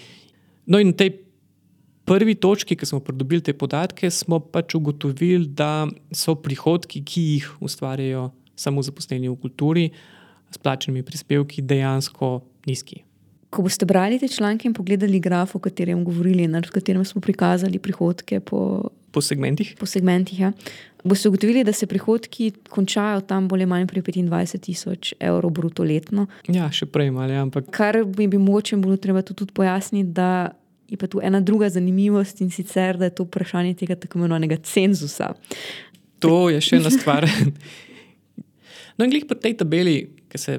No, 0.68 0.78
in 0.78 0.92
na 0.92 0.98
tej 1.00 1.16
prvi 2.08 2.36
točki, 2.38 2.76
ki 2.78 2.86
smo 2.88 3.02
pridobili 3.04 3.44
te 3.44 3.52
podatke, 3.56 4.10
smo 4.14 4.40
pač 4.40 4.76
ugotovili, 4.78 5.48
da 5.48 5.88
so 6.14 6.36
prihodki, 6.38 7.02
ki 7.04 7.26
jih 7.34 7.50
ustvarjajo 7.64 8.30
samo 8.58 8.82
zaposleni 8.82 9.28
v 9.28 9.36
kulturi, 9.40 9.90
s 10.48 10.56
plačenimi 10.58 11.04
prispevki, 11.04 11.62
dejansko 11.62 12.38
nizki. 12.66 13.02
Ko 13.50 13.62
boste 13.62 13.86
brali 13.86 14.18
te 14.18 14.28
članke 14.28 14.68
in 14.68 14.74
pogledali 14.74 15.20
graf, 15.20 15.54
o 15.54 15.58
katerem 15.58 16.04
govorili, 16.04 16.46
na 16.46 16.60
katerem 16.62 17.04
smo 17.04 17.20
prikazali 17.20 17.78
prihodke 17.78 18.40
po, 18.40 18.90
Po 19.12 19.20
segmentih. 19.20 19.74
po 19.80 19.86
segmentih, 19.86 20.40
ja, 20.40 20.52
boste 21.04 21.28
ugotovili, 21.28 21.64
da 21.64 21.72
se 21.72 21.86
prihodki 21.86 22.52
končajo 22.68 23.20
tam 23.20 23.48
bolj 23.48 23.62
ali 23.62 23.66
manj 23.66 23.86
pri 23.86 24.02
25 24.02 24.60
tisoč 24.60 25.14
evrov 25.20 25.50
bruto 25.50 25.82
letno. 25.82 26.26
Ja, 26.48 26.68
še 26.70 26.86
prej 26.86 27.10
malo, 27.10 27.32
ja, 27.32 27.42
ampak 27.42 27.70
Kar 27.70 28.04
bi, 28.04 28.26
bi 28.28 28.38
mogoče 28.38 28.76
bilo 28.76 28.96
treba 28.96 29.22
tu 29.22 29.34
tudi 29.34 29.52
pojasniti, 29.52 30.12
da 30.12 30.50
je 30.88 30.96
pa 30.96 31.06
tu 31.06 31.20
ena 31.22 31.40
druga 31.40 31.68
zanimivost 31.70 32.40
in 32.40 32.50
sicer, 32.50 32.96
da 32.96 33.04
je 33.04 33.14
to 33.14 33.24
vprašanje 33.24 33.74
tega 33.74 33.96
tako 33.96 34.18
imenovanega 34.18 34.56
cenzusa. 34.56 35.32
to 36.18 36.48
je 36.50 36.60
še 36.60 36.76
ena 36.76 36.90
stvar. 36.90 37.24
No, 38.98 39.04
in 39.06 39.12
glih 39.12 39.28
pri 39.30 39.38
tej 39.38 39.52
tabeli, 39.54 40.10
ki 40.28 40.38
se 40.38 40.56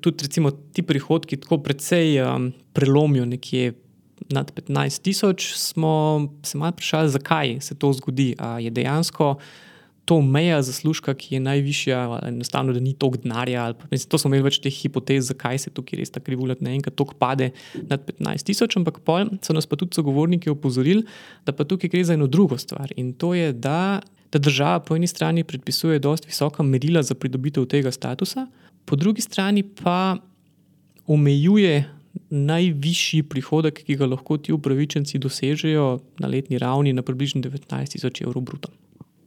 tudi 0.00 0.26
recimo, 0.26 0.50
ti 0.50 0.82
prihodki 0.82 1.36
tako 1.36 1.60
precej 1.62 2.18
um, 2.22 2.50
prelomijo, 2.72 3.26
nekje 3.26 3.72
nad 4.34 4.52
15 4.52 5.02
tisoč, 5.02 5.52
smo 5.54 6.28
se 6.42 6.58
malo 6.58 6.74
vprašali, 6.74 7.10
zakaj 7.10 7.60
se 7.60 7.74
to 7.74 7.92
zgodi. 7.92 8.34
A 8.38 8.58
je 8.58 8.70
dejansko 8.70 9.36
to 10.08 10.22
meja 10.24 10.62
zaslužka, 10.64 11.12
ki 11.14 11.34
je 11.34 11.40
najvišja, 11.40 11.98
enostavno, 12.30 12.72
da 12.72 12.80
ni 12.80 12.94
toliko 12.96 13.20
denarja. 13.22 13.74
Mislim, 13.90 14.08
to 14.08 14.18
smo 14.18 14.30
imeli 14.30 14.46
več 14.46 14.56
teh 14.64 14.72
hipotez, 14.72 15.28
zakaj 15.28 15.60
se 15.66 15.72
tukaj 15.74 16.00
res 16.00 16.14
ta 16.14 16.22
krivulja 16.24 16.56
naenkrat 16.64 16.96
toliko 16.96 17.18
pade 17.20 17.50
nad 17.90 18.06
15 18.08 18.48
tisoč, 18.48 18.78
ampak 18.80 19.02
pol 19.04 19.28
so 19.44 19.56
nas 19.56 19.68
pa 19.68 19.76
tudi 19.76 19.98
sogovorniki 19.98 20.48
opozorili, 20.48 21.04
da 21.44 21.52
pa 21.52 21.68
tukaj 21.68 21.92
gre 21.92 22.06
za 22.08 22.16
eno 22.16 22.26
drugo 22.26 22.56
stvar. 22.58 22.94
In 22.96 23.12
to 23.12 23.34
je, 23.36 23.52
da, 23.52 24.00
da 24.32 24.40
država 24.40 24.80
po 24.80 24.96
eni 24.96 25.10
strani 25.10 25.44
predpisuje 25.44 26.00
dosti 26.00 26.32
visoka 26.32 26.64
merila 26.64 27.04
za 27.04 27.14
pridobitev 27.14 27.68
tega 27.68 27.92
statusa, 27.92 28.46
po 28.88 28.96
drugi 28.96 29.20
strani 29.20 29.62
pa 29.62 30.16
omejuje 31.06 31.84
najvišji 32.30 33.22
prihodek, 33.22 33.82
ki 33.84 33.96
ga 34.00 34.08
lahko 34.08 34.38
ti 34.40 34.52
upravičenci 34.52 35.20
dosežejo 35.20 35.98
na 36.18 36.28
letni 36.28 36.58
ravni, 36.58 36.92
na 36.92 37.04
približno 37.04 37.40
19 37.44 37.92
tisoč 37.92 38.22
evrov 38.24 38.44
bruto. 38.48 38.72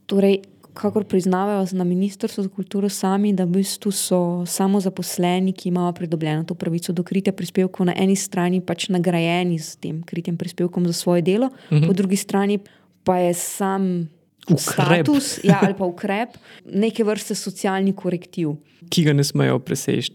Torej, 0.06 0.42
kakor 0.74 1.04
priznavajo 1.04 1.66
na 1.72 1.84
Ministrstvu 1.84 2.42
za 2.42 2.48
kulturo 2.48 2.88
sami, 2.88 3.32
da 3.32 3.44
v 3.44 3.62
bistvu 3.62 3.92
so 3.92 4.20
samo 4.46 4.80
zaposleni, 4.80 5.52
ki 5.52 5.68
imajo 5.68 5.92
pridobljeno 5.92 6.44
to 6.44 6.54
pravico 6.54 6.92
do 6.92 7.02
kritja 7.02 7.32
prispevkov, 7.32 7.86
na 7.86 7.94
eni 7.96 8.16
strani 8.16 8.60
pač 8.60 8.88
nagrajeni 8.88 9.58
s 9.58 9.76
tem 9.76 10.02
kritjem 10.02 10.36
prispevkom 10.36 10.86
za 10.86 10.92
svoje 10.92 11.22
delo, 11.22 11.46
uh 11.46 11.78
-huh. 11.78 11.86
po 11.86 11.92
drugi 11.92 12.16
strani 12.16 12.58
pa 13.04 13.18
je 13.18 13.34
sam. 13.34 14.08
Ukrep. 14.50 15.06
Status 15.06 15.38
ja, 15.44 15.60
ali 15.62 15.74
pa 15.78 15.86
ukrep, 15.86 16.34
neke 16.66 17.04
vrste 17.06 17.34
socialni 17.38 17.92
korektiv. 17.94 18.56
Ki 18.90 19.04
ga 19.06 19.14
ne 19.14 19.22
smejo 19.24 19.60
preseči. 19.62 20.10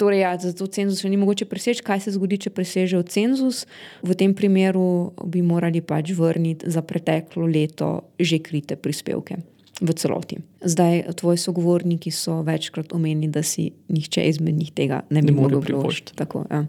Torej, 0.00 0.22
ja, 0.24 0.30
zato 0.40 0.66
cenzus 0.72 1.02
še 1.04 1.10
ni 1.12 1.18
mogoče 1.20 1.44
preseči. 1.50 1.84
Kaj 1.84 2.06
se 2.06 2.14
zgodi, 2.16 2.38
če 2.46 2.54
presežejo 2.56 3.02
cenzus? 3.04 3.66
V 4.00 4.16
tem 4.16 4.32
primeru 4.34 5.12
bi 5.28 5.44
morali 5.44 5.84
pač 5.84 6.14
vrniti 6.16 6.72
za 6.72 6.80
preteklo 6.82 7.44
leto 7.44 8.08
že 8.16 8.40
krite 8.40 8.80
prispevke 8.80 9.36
v 9.80 9.92
celoti. 9.92 10.38
Zdaj, 10.64 11.12
tvoji 11.20 11.36
sogovorniki 11.36 12.10
so 12.10 12.40
večkrat 12.42 12.92
omenili, 12.96 13.28
da 13.28 13.42
si 13.42 13.70
nihče 13.92 14.24
izmed 14.24 14.56
njih 14.56 14.72
tega 14.72 15.02
ne 15.10 15.20
bi 15.20 15.34
Ne 15.34 15.36
mogel 15.36 15.60
privoščiti. 15.60 16.16
ja. 16.50 16.64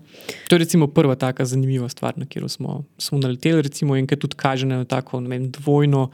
To 0.48 0.56
je 0.56 0.60
recimo 0.60 0.88
prva 0.88 1.16
taka 1.16 1.46
zanimiva 1.46 1.90
stvar, 1.90 2.18
na 2.18 2.26
katero 2.26 2.50
smo, 2.50 2.84
smo 2.98 3.20
naleteli, 3.20 3.62
recimo, 3.62 3.96
in 3.96 4.08
ki 4.08 4.20
tudi 4.20 4.36
kaže 4.36 4.66
na 4.68 4.84
tako 4.86 5.22
ne 5.24 5.30
vem, 5.30 5.52
dvojno 5.52 6.10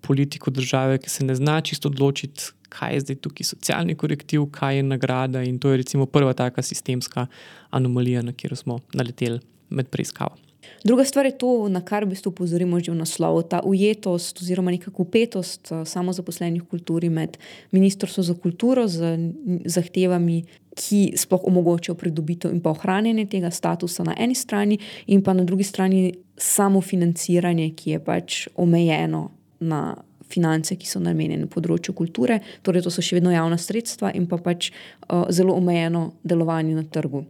politiko 0.00 0.50
države, 0.50 0.98
ki 0.98 1.10
se 1.10 1.24
ne 1.24 1.34
zna 1.34 1.60
čisto 1.60 1.88
odločiti, 1.88 2.52
kaj 2.68 2.94
je 2.94 3.00
zdaj 3.00 3.16
tukaj 3.16 3.44
socialni 3.44 3.94
korektiv, 3.94 4.48
kaj 4.50 4.76
je 4.76 4.82
nagrada. 4.82 5.42
In 5.42 5.58
to 5.58 5.70
je 5.70 5.76
recimo 5.76 6.06
prva 6.06 6.32
taka 6.32 6.62
sistemska 6.62 7.26
anomalija, 7.70 8.22
na 8.22 8.32
katero 8.32 8.56
smo 8.56 8.78
naleteli 8.94 9.40
med 9.70 9.88
preiskavo. 9.88 10.36
Druga 10.84 11.04
stvar 11.04 11.26
je 11.26 11.38
to, 11.38 11.68
na 11.68 11.80
kar 11.80 12.04
v 12.04 12.14
bistvu 12.14 12.30
opozorimo 12.30 12.80
že 12.80 12.92
v 12.92 12.98
naslovu, 12.98 13.42
ta 13.42 13.60
ujetost 13.64 14.42
oziroma 14.42 14.70
nekako 14.70 15.02
upetost 15.02 15.72
eh, 15.72 15.84
samozaposlenih 15.84 16.62
v 16.62 16.66
kulturi 16.66 17.08
med 17.08 17.38
Ministrstvom 17.70 18.24
za 18.24 18.34
kulturo 18.34 18.88
z 18.88 19.18
zahtevami, 19.64 20.44
ki 20.76 21.16
sploh 21.16 21.46
omogočajo 21.48 21.96
pridobitev 21.96 22.52
in 22.52 22.60
pa 22.60 22.70
ohranjanje 22.70 23.26
tega 23.32 23.50
statusa 23.50 24.04
na 24.04 24.14
eni 24.18 24.34
strani, 24.34 24.78
in 25.06 25.22
pa 25.22 25.32
na 25.32 25.44
drugi 25.44 25.64
strani 25.64 26.12
samo 26.36 26.80
financiranje, 26.80 27.70
ki 27.72 27.90
je 27.90 27.98
pač 28.04 28.48
omejeno 28.54 29.35
na 29.60 29.96
finance, 30.26 30.74
ki 30.74 30.88
so 30.88 31.00
namenjene 31.02 31.46
področju 31.50 31.94
kulture, 31.94 32.40
torej 32.66 32.86
to 32.86 32.92
so 32.92 33.04
še 33.04 33.18
vedno 33.18 33.30
javna 33.30 33.58
sredstva 33.60 34.12
in 34.18 34.26
pa 34.26 34.40
pač 34.42 34.72
uh, 34.72 35.26
zelo 35.30 35.54
omejeno 35.54 36.10
delovanje 36.26 36.74
na 36.74 36.82
trgu. 36.82 37.24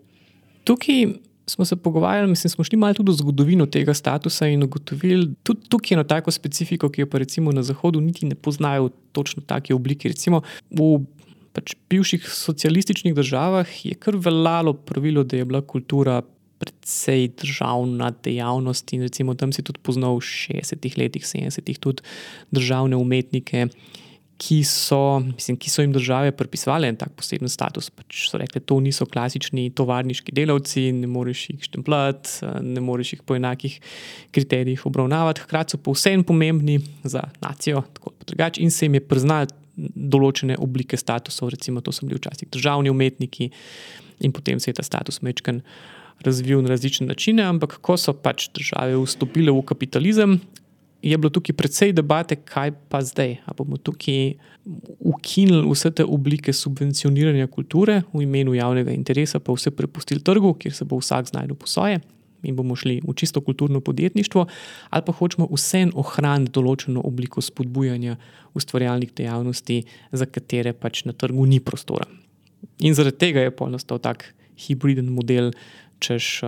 Tukaj 0.66 1.18
smo 1.46 1.64
se 1.64 1.76
pogovarjali, 1.76 2.28
mislim, 2.28 2.50
smo 2.50 2.64
šli 2.64 2.78
malo 2.78 2.94
tudi 2.94 3.12
v 3.12 3.20
zgodovino 3.20 3.66
tega 3.70 3.94
statusa 3.94 4.48
in 4.50 4.64
ugotovili, 4.66 5.28
tudi 5.46 5.68
tukaj 5.70 5.94
je 5.94 5.98
eno 5.98 6.04
tako 6.08 6.32
specifiko, 6.34 6.90
ki 6.90 7.04
jo 7.04 7.10
pa 7.10 7.20
recimo 7.22 7.52
na 7.54 7.62
Zahodu 7.62 8.00
niti 8.00 8.26
ne 8.26 8.34
poznajo 8.34 8.88
v 8.88 8.94
točno 9.12 9.44
take 9.46 9.74
obliki. 9.74 10.10
Recimo 10.10 10.42
v 10.70 11.04
pač 11.54 11.76
bivših 11.88 12.26
socialističnih 12.28 13.14
državah 13.16 13.68
je 13.86 13.94
kar 13.94 14.18
veljalo 14.20 14.74
pravilo, 14.74 15.24
da 15.24 15.38
je 15.38 15.44
bila 15.44 15.62
kultura 15.62 16.20
precej 16.58 17.28
državna 17.42 18.12
dejavnost 18.24 18.92
in 18.92 19.02
recimo 19.02 19.34
tam 19.34 19.52
si 19.52 19.62
tudi 19.62 19.82
poznal 19.82 20.16
v 20.16 20.24
60-ih 20.24 20.98
letih, 20.98 21.24
70-ih 21.24 21.78
tudi 21.78 22.02
državne 22.50 22.96
umetnike. 22.96 23.68
Ki 24.36 24.58
so, 24.68 25.16
mislim, 25.24 25.56
ki 25.56 25.70
so 25.72 25.80
jim 25.80 25.94
države 25.94 26.28
pripisovali 26.36 26.90
en 26.90 26.96
tak 27.00 27.14
poseben 27.16 27.48
status. 27.48 27.88
Pač 27.88 28.26
so 28.28 28.36
rekli, 28.36 28.60
to 28.60 28.76
niso 28.84 29.06
klasični 29.08 29.70
tovarniški 29.72 30.34
delavci, 30.36 30.90
ne 30.92 31.08
moreš 31.08 31.46
jih 31.48 31.62
štempljati, 31.64 32.50
ne 32.60 32.82
moreš 32.84 33.14
jih 33.14 33.22
po 33.24 33.38
enakih 33.38 33.78
kriterijih 34.36 34.84
obravnavati. 34.90 35.40
Hkrati 35.46 35.72
so 35.72 35.80
pa 35.80 35.96
vseeno 35.96 36.28
pomembni 36.28 36.82
za 37.00 37.24
nacijo, 37.40 37.80
tako 37.96 38.12
ali 38.12 38.28
drugače, 38.28 38.60
in 38.60 38.70
se 38.70 38.84
jim 38.84 39.00
je 39.00 39.06
priznali 39.08 39.48
določene 39.76 40.60
oblike 40.60 41.00
statusov, 41.00 41.54
recimo 41.56 41.80
to 41.80 41.92
so 41.92 42.04
bili 42.04 42.20
včasih 42.20 42.52
državni 42.52 42.92
umetniki, 42.92 43.48
in 44.20 44.36
potem 44.36 44.60
se 44.60 44.68
je 44.68 44.76
ta 44.76 44.84
status 44.84 45.22
mečken 45.24 45.62
razvil 46.24 46.62
na 46.62 46.68
različne 46.68 47.06
načine. 47.06 47.42
Ampak 47.42 47.78
ko 47.80 47.96
so 47.96 48.12
pač 48.12 48.48
države 48.54 48.96
vstopile 49.02 49.52
v 49.52 49.62
kapitalizem, 49.66 50.40
je 51.02 51.18
bilo 51.18 51.30
tukaj 51.30 51.54
precej 51.54 51.92
debate, 51.92 52.36
kaj 52.36 52.72
pa 52.90 53.02
zdaj. 53.04 53.36
Ali 53.44 53.56
bomo 53.56 53.76
tukaj 53.76 54.34
ukinili 54.98 55.62
vse 55.70 55.90
te 55.90 56.04
oblike 56.04 56.52
subvencioniranja 56.52 57.46
kulture 57.46 58.02
v 58.12 58.24
imenu 58.24 58.56
javnega 58.56 58.90
interesa, 58.90 59.40
pa 59.40 59.54
vse 59.54 59.70
prepustili 59.70 60.20
trgu, 60.24 60.54
kjer 60.54 60.74
se 60.74 60.84
bo 60.84 60.98
vsak 60.98 61.30
znašel 61.30 61.54
po 61.54 61.66
svoje. 61.66 62.00
In 62.42 62.56
bomo 62.56 62.76
šli 62.76 63.00
v 63.06 63.14
čisto 63.14 63.40
kulturno 63.40 63.80
podjetništvo, 63.80 64.46
ali 64.90 65.02
pa 65.06 65.12
hočemo 65.12 65.48
vseeno 65.50 65.96
ohraniti 66.02 66.52
določeno 66.52 67.02
obliko 67.04 67.40
spodbujanja 67.42 68.16
ustvarjalnih 68.54 69.14
dejavnosti, 69.16 69.82
za 70.12 70.26
katere 70.26 70.72
pač 70.72 71.04
na 71.04 71.12
trgu 71.12 71.46
ni 71.46 71.60
prostora. 71.60 72.06
In 72.80 72.94
zaradi 72.94 73.18
tega 73.18 73.46
je 73.46 73.54
poenostavil 73.56 74.02
tak 74.02 74.34
hibriden 74.56 75.08
model, 75.12 75.52
češ. 75.98 76.40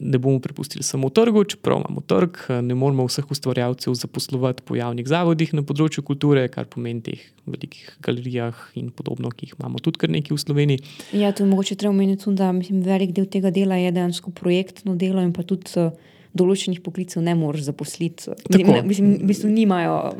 Ne 0.00 0.16
bomo 0.16 0.38
prepustili 0.40 0.80
samo 0.86 1.10
trgu, 1.12 1.42
čeprav 1.44 1.82
imamo 1.82 2.00
trg, 2.00 2.38
ne 2.64 2.74
moramo 2.74 3.04
vseh 3.04 3.26
ustvarjalcev 3.30 3.92
zaposlovati 4.00 4.62
po 4.64 4.78
javnih 4.78 5.04
zavodih 5.04 5.50
na 5.52 5.60
področju 5.66 6.00
kulture, 6.08 6.46
kar 6.48 6.64
pomeni 6.72 7.02
teh 7.04 7.26
velikih 7.44 7.90
galerijah 8.00 8.62
in 8.80 8.88
podobno, 8.96 9.28
ki 9.28 9.50
jih 9.50 9.58
imamo 9.58 9.82
tudi 9.84 10.00
kar 10.00 10.14
nekaj 10.14 10.32
v 10.32 10.40
Sloveniji. 10.40 10.84
Ja, 11.12 11.34
to 11.36 11.44
je 11.44 11.50
mogoče 11.50 11.76
treba 11.76 11.92
omeniti 11.92 12.24
tudi, 12.24 12.38
da 12.40 12.48
mislim, 12.56 12.80
velik 12.86 13.12
del 13.18 13.28
tega 13.28 13.52
dela 13.52 13.76
je 13.76 13.92
dejansko 13.92 14.32
projektno 14.40 14.96
delo 14.96 15.20
in 15.20 15.34
pa 15.36 15.44
tudi 15.44 15.90
določenih 16.32 16.80
poklicev 16.84 17.24
ne 17.26 17.34
moreš 17.36 17.68
zaposliti. 17.68 18.30
Mislim, 18.54 19.18
mislim, 19.26 19.52
nimajo, 19.52 20.14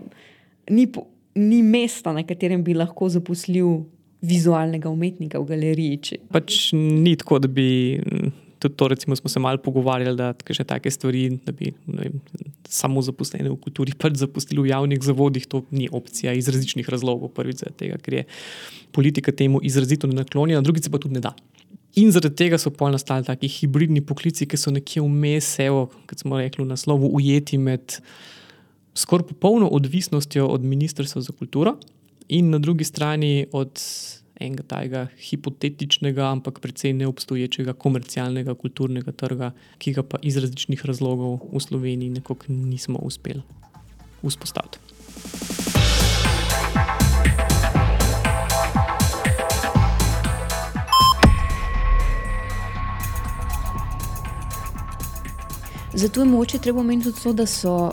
ni, 0.70 0.86
ni 1.40 1.62
mesta, 1.64 2.12
na 2.12 2.26
katerem 2.26 2.64
bi 2.66 2.76
lahko 2.76 3.08
zaposlil. 3.12 3.80
Vizualnega 4.20 4.90
umetnika 4.92 5.40
v 5.40 5.48
galeriji. 5.48 6.20
Pač 6.32 6.70
ni 6.76 7.16
tako, 7.16 7.38
da 7.40 7.48
bi 7.48 7.68
tudi 8.60 8.76
to, 8.76 8.88
recimo, 8.88 9.16
smo 9.16 9.28
se 9.28 9.40
malo 9.40 9.58
pogovarjali, 9.58 10.16
da 10.16 10.34
še 10.36 10.66
take 10.68 10.92
stvari, 10.92 11.24
da 11.46 11.52
bi 11.56 11.72
vem, 11.88 12.18
samo 12.68 13.00
zaposlene 13.02 13.48
v 13.48 13.56
kulturi 13.62 13.96
pač 13.96 14.18
zaposlili 14.20 14.66
v 14.66 14.72
javnih 14.74 15.00
zavodih, 15.04 15.46
to 15.48 15.62
ni 15.72 15.88
opcija 15.88 16.34
iz 16.36 16.50
različnih 16.52 16.88
razlogov. 16.92 17.32
Prvič, 17.36 17.64
tega, 17.80 17.96
ker 18.04 18.20
je 18.20 18.26
politika 18.92 19.32
temu 19.32 19.62
izrazito 19.64 20.10
naklonjena, 20.10 20.60
drugič 20.66 20.90
pa 20.92 21.00
tudi 21.00 21.16
ne 21.16 21.24
da. 21.24 21.32
In 21.98 22.12
zaradi 22.14 22.36
tega 22.38 22.58
so 22.60 22.70
pol 22.70 22.92
nastali 22.94 23.26
taki 23.26 23.48
hibridni 23.50 24.04
poklici, 24.06 24.46
ki 24.46 24.60
so 24.60 24.70
nekje 24.70 25.02
vmes, 25.02 25.56
kot 26.06 26.20
smo 26.22 26.38
rekli, 26.38 26.62
v 26.62 26.70
naslovu, 26.70 27.08
ujeti 27.16 27.58
med 27.58 27.96
skoraj 28.94 29.32
popolno 29.32 29.70
odvisnostjo 29.72 30.46
od 30.52 30.62
Ministrstva 30.66 31.24
za 31.24 31.32
kulturo 31.32 31.78
in 32.30 32.50
na 32.50 32.58
drugi 32.58 32.84
strani 32.84 33.46
od 33.52 33.80
enega 34.40 34.62
tajega 34.62 35.06
hipotetičnega, 35.18 36.30
ampak 36.30 36.60
precej 36.60 36.92
neobstoječega 36.92 37.72
komercialnega 37.72 38.54
kulturnega 38.54 39.12
trga, 39.12 39.50
ki 39.78 39.92
ga 39.98 40.02
pa 40.06 40.20
iz 40.22 40.38
različnih 40.38 40.86
razlogov 40.86 41.40
v 41.52 41.60
Sloveniji 41.60 42.10
nekako 42.20 42.52
nismo 42.52 42.98
uspeli 43.02 43.42
vzpostaviti. 44.22 44.78
Zato 55.94 56.20
je 56.20 56.26
mogoče 56.26 56.58
treba 56.58 56.80
omeniti 56.80 57.10
tudi 57.10 57.22
to, 57.22 57.32
da 57.32 57.46
so 57.46 57.92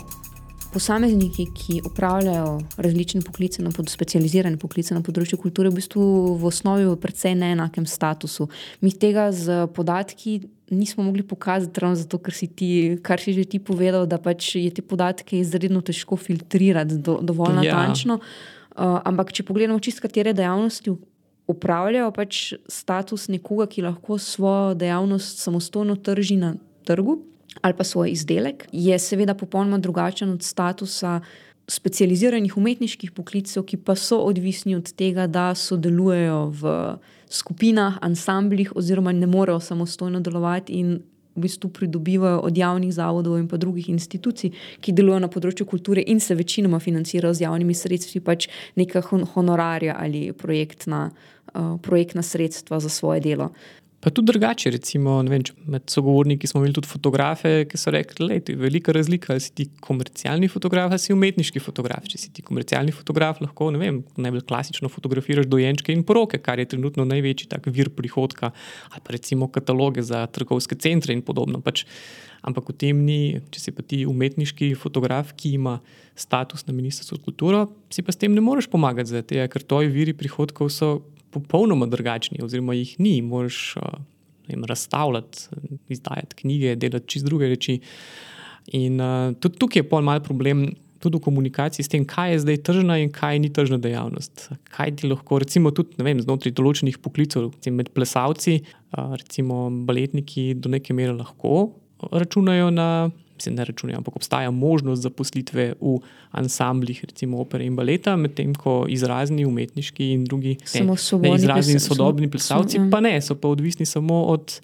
posamezniki, 0.72 1.46
ki 1.54 1.80
upravljajo 1.86 2.58
različne 2.76 3.22
poklice, 3.26 3.62
na 3.62 3.70
pod, 3.70 3.88
specializirane 3.90 4.58
poklice 4.60 4.94
na 4.94 5.02
področju 5.04 5.38
kulture, 5.40 5.70
v 5.72 5.80
bistvu 5.80 6.04
v 6.38 6.48
osnovi 6.48 6.86
v 6.88 6.96
precej 7.00 7.34
neenakem 7.38 7.86
statusu. 7.88 8.48
Mi 8.84 8.92
tega 8.92 9.28
z 9.32 9.66
podatki 9.74 10.40
nismo 10.70 11.04
mogli 11.06 11.22
pokazati, 11.22 11.80
ravno 11.80 11.96
zato, 11.96 12.20
ker 12.20 12.34
si 12.36 12.48
ti, 12.48 12.70
kar 13.02 13.20
si 13.20 13.32
že 13.32 13.46
ti 13.48 13.58
povedal, 13.58 14.06
da 14.06 14.20
pač 14.20 14.54
je 14.60 14.70
te 14.74 14.84
podatke 14.84 15.38
izredno 15.38 15.80
težko 15.80 16.18
filtrirati 16.20 17.00
do, 17.00 17.18
dovolj 17.22 17.62
ja. 17.62 17.62
natančno. 17.62 18.20
Uh, 18.78 19.00
ampak, 19.08 19.32
če 19.34 19.46
pogledamo 19.48 19.80
čisto 19.82 20.04
katere 20.04 20.36
dejavnosti. 20.36 20.94
Upravljajo 21.48 22.12
pač 22.12 22.52
status 22.68 23.30
nekoga, 23.32 23.64
ki 23.72 23.86
lahko 23.86 24.18
svojo 24.20 24.76
dejavnost 24.76 25.40
samostojno 25.40 25.96
trži 25.96 26.36
na 26.36 26.52
trgu, 26.84 27.22
ali 27.62 27.74
pa 27.74 27.84
svoj 27.84 28.10
izdelek, 28.10 28.66
je 28.72 28.98
seveda 28.98 29.34
popolnoma 29.34 29.78
drugačen 29.78 30.30
od 30.30 30.42
statusa 30.42 31.20
specializiranih 31.68 32.56
umetniških 32.56 33.12
poklicev, 33.12 33.66
ki 33.68 33.76
pa 33.76 33.94
so 33.96 34.22
odvisni 34.24 34.76
od 34.76 34.92
tega, 34.96 35.26
da 35.26 35.52
sodelujejo 35.54 36.40
v 36.60 36.72
skupinah, 37.28 37.98
ansamblih, 38.00 38.72
oziroma 38.76 39.12
ne 39.12 39.26
morejo 39.26 39.60
samostojno 39.60 40.20
delovati 40.20 40.72
in 40.80 40.98
v 41.38 41.40
bistvu 41.46 41.70
pridobivajo 41.70 42.40
od 42.40 42.56
javnih 42.58 42.92
zavodov 42.94 43.38
in 43.38 43.46
pa 43.48 43.56
drugih 43.56 43.88
institucij, 43.88 44.50
ki 44.80 44.92
delujejo 44.92 45.22
na 45.22 45.30
področju 45.30 45.66
kulture 45.70 46.02
in 46.06 46.20
se 46.20 46.34
večinoma 46.34 46.80
financirajo 46.82 47.34
z 47.34 47.46
javnimi 47.46 47.76
sredstvi, 47.78 48.20
pač 48.20 48.48
neka 48.76 49.04
honorarja 49.34 49.94
ali 49.98 50.32
projektna, 50.32 51.10
uh, 51.54 51.76
projektna 51.82 52.24
sredstva 52.26 52.80
za 52.80 52.88
svoje 52.88 53.20
delo. 53.20 53.52
Pa 53.98 54.12
tudi 54.14 54.30
drugače, 54.30 54.70
recimo, 54.70 55.16
vem, 55.26 55.42
med 55.66 55.90
sogovorniki 55.90 56.46
smo 56.46 56.60
imeli 56.60 56.76
tudi 56.76 56.86
fotografe, 56.86 57.64
ki 57.66 57.78
so 57.80 57.90
rekli, 57.90 58.28
da 58.30 58.52
je 58.52 58.58
velika 58.60 58.92
razlika, 58.94 59.32
ali 59.34 59.42
si 59.42 59.50
ti 59.50 59.66
komercialni 59.82 60.46
fotograf 60.48 60.94
ali 60.94 61.02
si 61.02 61.12
umetniški 61.16 61.58
fotograf. 61.58 62.06
Če 62.06 62.20
si 62.22 62.30
ti 62.34 62.44
komercialni 62.46 62.94
fotograf, 62.94 63.40
lahko 63.42 63.72
vem, 63.74 64.04
najbolj 64.14 64.44
klasično 64.46 64.90
fotografiraš 64.92 65.50
dojenčke 65.50 65.90
in 65.90 66.06
poroke, 66.06 66.38
kar 66.38 66.62
je 66.62 66.68
trenutno 66.76 67.08
največji 67.10 67.50
tak 67.50 67.66
vir 67.66 67.90
prihodka, 67.90 68.52
ali 68.92 69.02
pa 69.02 69.18
recimo 69.18 69.50
kataloge 69.50 70.06
za 70.06 70.22
trgovske 70.30 70.78
centre 70.78 71.18
in 71.18 71.26
podobno. 71.26 71.58
Pač, 71.58 71.82
ampak 72.46 72.70
v 72.70 72.78
tem 72.78 73.02
ni, 73.02 73.42
če 73.50 73.66
si 73.66 73.74
pa 73.74 73.82
ti 73.82 74.04
umetniški 74.06 74.76
fotograf, 74.78 75.34
ki 75.34 75.56
ima 75.58 75.80
status 76.14 76.68
na 76.70 76.78
ministrstvu 76.78 77.18
za 77.18 77.26
kulturo, 77.26 77.66
si 77.90 78.06
pa 78.06 78.14
s 78.14 78.22
tem 78.22 78.30
ne 78.30 78.46
moreš 78.46 78.70
pomagati, 78.70 79.10
zato, 79.10 79.42
ker 79.50 79.66
tvoji 79.66 79.90
viri 79.90 80.14
prihodkov 80.14 80.70
so 80.70 81.00
popolnoma 81.42 81.88
drugačni, 81.90 82.42
oziroma 82.44 82.76
jih 82.78 82.94
ni, 83.02 83.18
moraš 83.22 83.76
uh, 83.76 83.98
razstavljati, 84.68 85.48
izdajati 85.92 86.36
knjige, 86.42 86.76
delati 86.76 87.08
čist 87.08 87.26
druge 87.26 87.48
reči. 87.48 87.78
In 88.76 89.00
uh, 89.00 89.32
tudi 89.40 89.58
tukaj 89.58 89.82
je 89.82 89.88
pol 89.88 90.04
mal 90.04 90.22
problem. 90.24 90.70
Tudi 90.98 91.14
v 91.14 91.22
komunikaciji 91.22 91.84
s 91.86 91.92
tem, 91.92 92.02
kaj 92.02 92.32
je 92.32 92.38
zdaj 92.42 92.56
tržna 92.66 92.96
in 92.98 93.12
kaj 93.14 93.38
ni 93.38 93.52
tržna 93.54 93.76
dejavnost. 93.78 94.48
Kaj 94.74 94.96
ti 94.98 95.06
lahko, 95.06 95.38
recimo, 95.38 95.70
tudi 95.70 96.02
vem, 96.02 96.18
znotraj 96.18 96.50
določenih 96.58 96.98
poklicov, 96.98 97.52
recimo 97.52 97.78
med 97.78 97.92
plesalci, 97.94 98.56
recimo 98.90 99.68
baletniki, 99.86 100.56
do 100.58 100.72
neke 100.74 100.96
mere 100.98 101.14
lahko 101.14 101.68
računajo 102.10 102.70
na 102.70 103.10
se 103.42 103.50
ne 103.50 103.64
računajo, 103.64 103.98
ampak 103.98 104.16
obstaja 104.16 104.50
možnost 104.50 105.02
zaposlitve 105.02 105.72
v 105.80 105.98
ansamblih, 106.30 107.04
recimo 107.04 107.40
opere 107.40 107.66
in 107.66 107.76
baleta, 107.76 108.16
medtem 108.16 108.54
ko 108.54 108.84
izrazni 108.88 109.46
umetniški 109.46 110.10
in 110.12 110.24
drugi 110.24 110.56
izrazni 111.34 111.72
in 111.72 111.80
sodobni 111.80 112.30
plesalci, 112.30 112.76
ja. 112.76 112.88
pa 112.90 113.00
ne, 113.00 113.16
so 113.22 113.34
pa 113.34 113.48
odvisni 113.48 113.86
samo 113.86 114.24
od. 114.32 114.60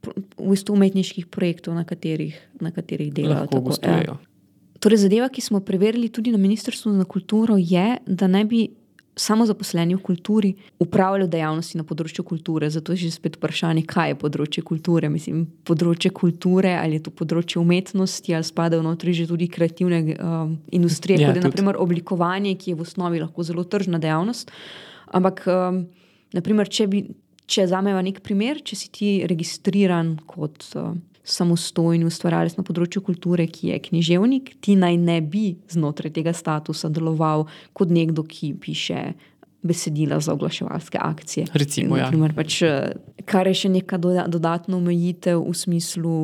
V 0.00 0.48
bistvu 0.48 0.74
umetniških 0.78 1.26
projektov, 1.28 1.74
na 1.76 1.84
katerih, 1.84 2.36
na 2.60 2.70
katerih 2.72 3.12
delajo. 3.12 3.46
Tako, 3.52 3.74
ja. 3.84 4.16
torej, 4.80 5.02
zadeva, 5.02 5.28
ki 5.28 5.44
smo 5.44 5.60
preverili 5.60 6.08
tudi 6.08 6.32
na 6.32 6.40
Ministrstvu 6.40 6.94
za 6.96 7.04
kulturo, 7.04 7.58
je, 7.60 7.98
da 8.06 8.26
naj 8.26 8.44
bi 8.48 8.62
samo 9.20 9.46
zaposleni 9.46 9.94
v 9.94 10.02
kulturi 10.02 10.50
upravljajo 10.80 11.28
dejavnosti 11.28 11.78
na 11.78 11.84
področju 11.84 12.24
kulture. 12.24 12.70
Zato 12.72 12.94
je 12.96 13.04
že 13.04 13.10
spet 13.12 13.36
vprašanje, 13.36 13.84
kaj 13.88 14.14
je 14.14 14.18
področje 14.22 14.64
kulture. 14.64 15.10
Mislim, 15.12 15.44
področje 15.68 16.12
kulture 16.16 16.72
ali 16.80 16.96
je 16.96 17.04
to 17.08 17.12
področje 17.12 17.60
umetnosti, 17.60 18.34
ali 18.34 18.48
spadajo 18.48 18.84
notri 18.86 19.14
že 19.16 19.28
tudi 19.28 19.50
kreativne 19.52 20.00
um, 20.16 20.56
industrije, 20.72 21.20
ja, 21.20 21.28
kot 21.28 21.40
je 21.40 21.44
naprimer 21.48 21.76
oblikovanje, 21.80 22.56
ki 22.56 22.72
je 22.72 22.78
v 22.80 22.86
osnovi 22.86 23.20
lahko 23.20 23.44
zelo 23.44 23.66
tržna 23.68 24.00
dejavnost. 24.00 24.54
Ampak, 25.12 25.44
um, 25.50 25.84
naprimer, 26.36 26.70
če, 26.70 26.88
bi, 26.88 27.04
če 27.50 27.68
zameva 27.68 28.00
nek 28.06 28.22
primer, 28.24 28.64
če 28.64 28.78
si 28.78 28.90
ti 28.94 29.12
registriran 29.28 30.16
kot. 30.30 30.64
Uh, 30.72 30.96
samostojni 31.24 32.06
ustvarjalec 32.08 32.56
na 32.58 32.64
področju 32.66 33.02
kulture, 33.04 33.46
ki 33.46 33.74
je 33.74 33.80
književnik, 33.88 34.54
ti 34.64 34.76
naj 34.78 34.96
ne 35.00 35.18
bi 35.20 35.54
znotraj 35.70 36.14
tega 36.16 36.32
statusa 36.36 36.90
deloval 36.92 37.46
kot 37.76 37.92
nekdo, 37.92 38.24
ki 38.24 38.54
piše 38.60 39.12
besedila 39.62 40.20
za 40.20 40.32
oglaševalske 40.32 40.98
akcije. 41.00 41.46
Recimo, 41.52 41.96
ja. 41.96 42.08
Naprimer, 42.08 42.34
pač, 42.34 42.62
kar 43.28 43.48
je 43.50 43.58
še 43.64 43.72
neka 43.76 44.00
dodatna 44.00 44.78
omejitev 44.78 45.42
v 45.44 45.56
smislu 45.56 46.20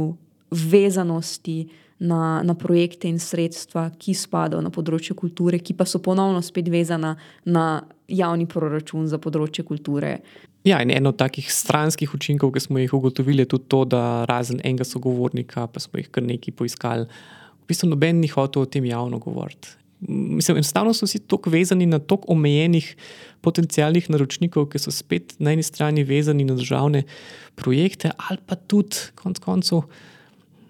vezanosti. 0.51 1.67
Na, 1.97 2.43
na 2.45 2.53
projekte 2.53 3.09
in 3.09 3.17
sredstva, 3.17 3.87
ki 3.97 4.13
spadajo 4.13 4.59
na 4.61 4.69
področje 4.69 5.15
kulture, 5.17 5.57
ki 5.65 5.73
pa 5.73 5.87
so 5.89 5.97
ponovno 6.05 6.43
spet 6.45 6.67
vezana 6.69 7.15
na 7.49 7.87
javni 8.05 8.45
proračun 8.45 9.07
za 9.09 9.17
področje 9.17 9.65
kulture. 9.65 10.19
Ja, 10.67 10.81
in 10.83 10.91
eno 10.91 11.13
od 11.13 11.19
takih 11.21 11.47
stranskih 11.53 12.11
učinkov, 12.15 12.51
ki 12.51 12.61
smo 12.65 12.81
jih 12.83 12.95
ugotovili, 12.97 13.45
je 13.45 13.53
tudi 13.55 13.69
to, 13.71 13.85
da 13.87 14.25
razen 14.27 14.59
enega 14.65 14.85
sogovornika, 14.85 15.69
pa 15.71 15.81
smo 15.81 16.01
jih 16.01 16.09
kar 16.11 16.25
nekaj 16.27 16.57
poiskali, 16.59 17.07
v 17.07 17.69
bistvu 17.71 17.93
noben 17.93 18.19
ni 18.19 18.31
hotel 18.33 18.65
o 18.65 18.71
tem 18.71 18.85
javno 18.85 19.21
govoriti. 19.23 19.77
Mislim, 20.11 20.59
enostavno 20.59 20.91
so 20.95 21.07
vsi 21.07 21.23
tako 21.31 21.51
vezani 21.55 21.87
na 21.87 22.01
tako 22.03 22.35
omejenih 22.35 22.89
potencijalnih 23.47 24.11
naročnikov, 24.11 24.67
ki 24.73 24.83
so 24.83 24.91
spet 24.91 25.37
na 25.39 25.55
eni 25.55 25.63
strani 25.63 26.05
vezani 26.05 26.45
na 26.45 26.59
državne 26.59 27.05
projekte, 27.55 28.11
ali 28.29 28.43
pa 28.47 28.59
tudi, 28.59 29.07
konec 29.15 29.39
koncev, 29.47 29.87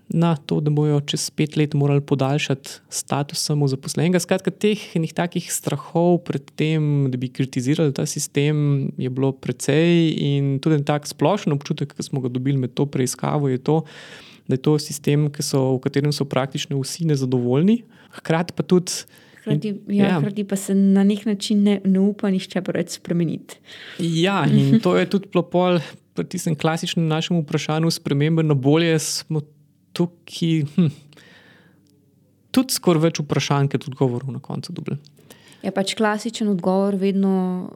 na 0.08 0.36
to, 0.36 0.60
da 0.60 0.70
bojo 0.70 1.00
čez 1.00 1.30
pet 1.34 1.56
let 1.56 1.74
morali 1.74 2.00
podaljšati 2.00 2.70
status 2.90 3.42
samozaposlenega. 3.48 4.20
Skratka, 4.22 4.50
teh 4.50 4.78
enih 4.96 5.12
takih 5.14 5.48
strahov 5.52 6.20
pred 6.28 6.46
tem, 6.54 7.08
da 7.10 7.18
bi 7.18 7.28
kritizirali 7.28 7.94
ta 7.94 8.06
sistem, 8.06 8.92
je 8.98 9.10
bilo 9.10 9.32
precej 9.32 10.14
in 10.14 10.56
tudi 10.62 10.78
en 10.78 10.86
tak 10.86 11.10
splošen 11.10 11.52
občutek, 11.56 11.96
ki 11.96 12.06
smo 12.06 12.22
ga 12.22 12.30
dobili 12.30 12.58
med 12.58 12.76
to 12.78 12.86
preiskavo, 12.86 13.50
je 13.50 13.58
to, 13.58 13.82
da 14.46 14.54
je 14.54 14.62
to 14.62 14.78
sistem, 14.78 15.26
so, 15.42 15.74
v 15.76 15.82
katerem 15.88 16.14
so 16.14 16.24
praktično 16.24 16.78
vsi 16.78 17.08
nezadovoljni. 17.10 17.82
Hkrati 18.20 18.54
pa 18.56 18.62
tudi. 18.62 19.02
Hrati, 19.42 19.74
ja, 19.90 20.06
ja. 20.06 20.20
hrati 20.20 20.44
pa 20.46 20.56
se 20.56 20.74
na 20.74 21.04
nek 21.04 21.26
način 21.26 21.62
ne, 21.62 21.80
ne 21.84 22.00
upa 22.00 22.30
nišče 22.30 22.62
preveč 22.62 22.98
spremeniti. 22.98 23.58
Ja, 23.98 24.44
in 24.46 24.80
to 24.82 24.96
je 24.98 25.06
tudi 25.10 25.30
pol 25.30 25.82
pri 26.16 26.24
tistem 26.24 26.56
klasičnem 26.56 27.06
našem 27.06 27.42
vprašanju 27.42 27.90
spremembe 27.90 28.42
na 28.42 28.54
bolje. 28.54 28.98
Smo 28.98 29.42
tukaj 29.96 30.62
hm, 30.76 30.88
tudi 32.54 32.76
skoraj 32.76 33.08
več 33.08 33.20
vprašanj, 33.24 33.70
kot 33.74 33.88
odgovorov 33.90 34.32
na 34.34 34.42
koncu 34.42 34.74
dobili. 34.76 34.98
Je 35.64 35.72
pač 35.74 35.96
klasičen 35.98 36.48
odgovor, 36.52 36.94
vedno 37.00 37.32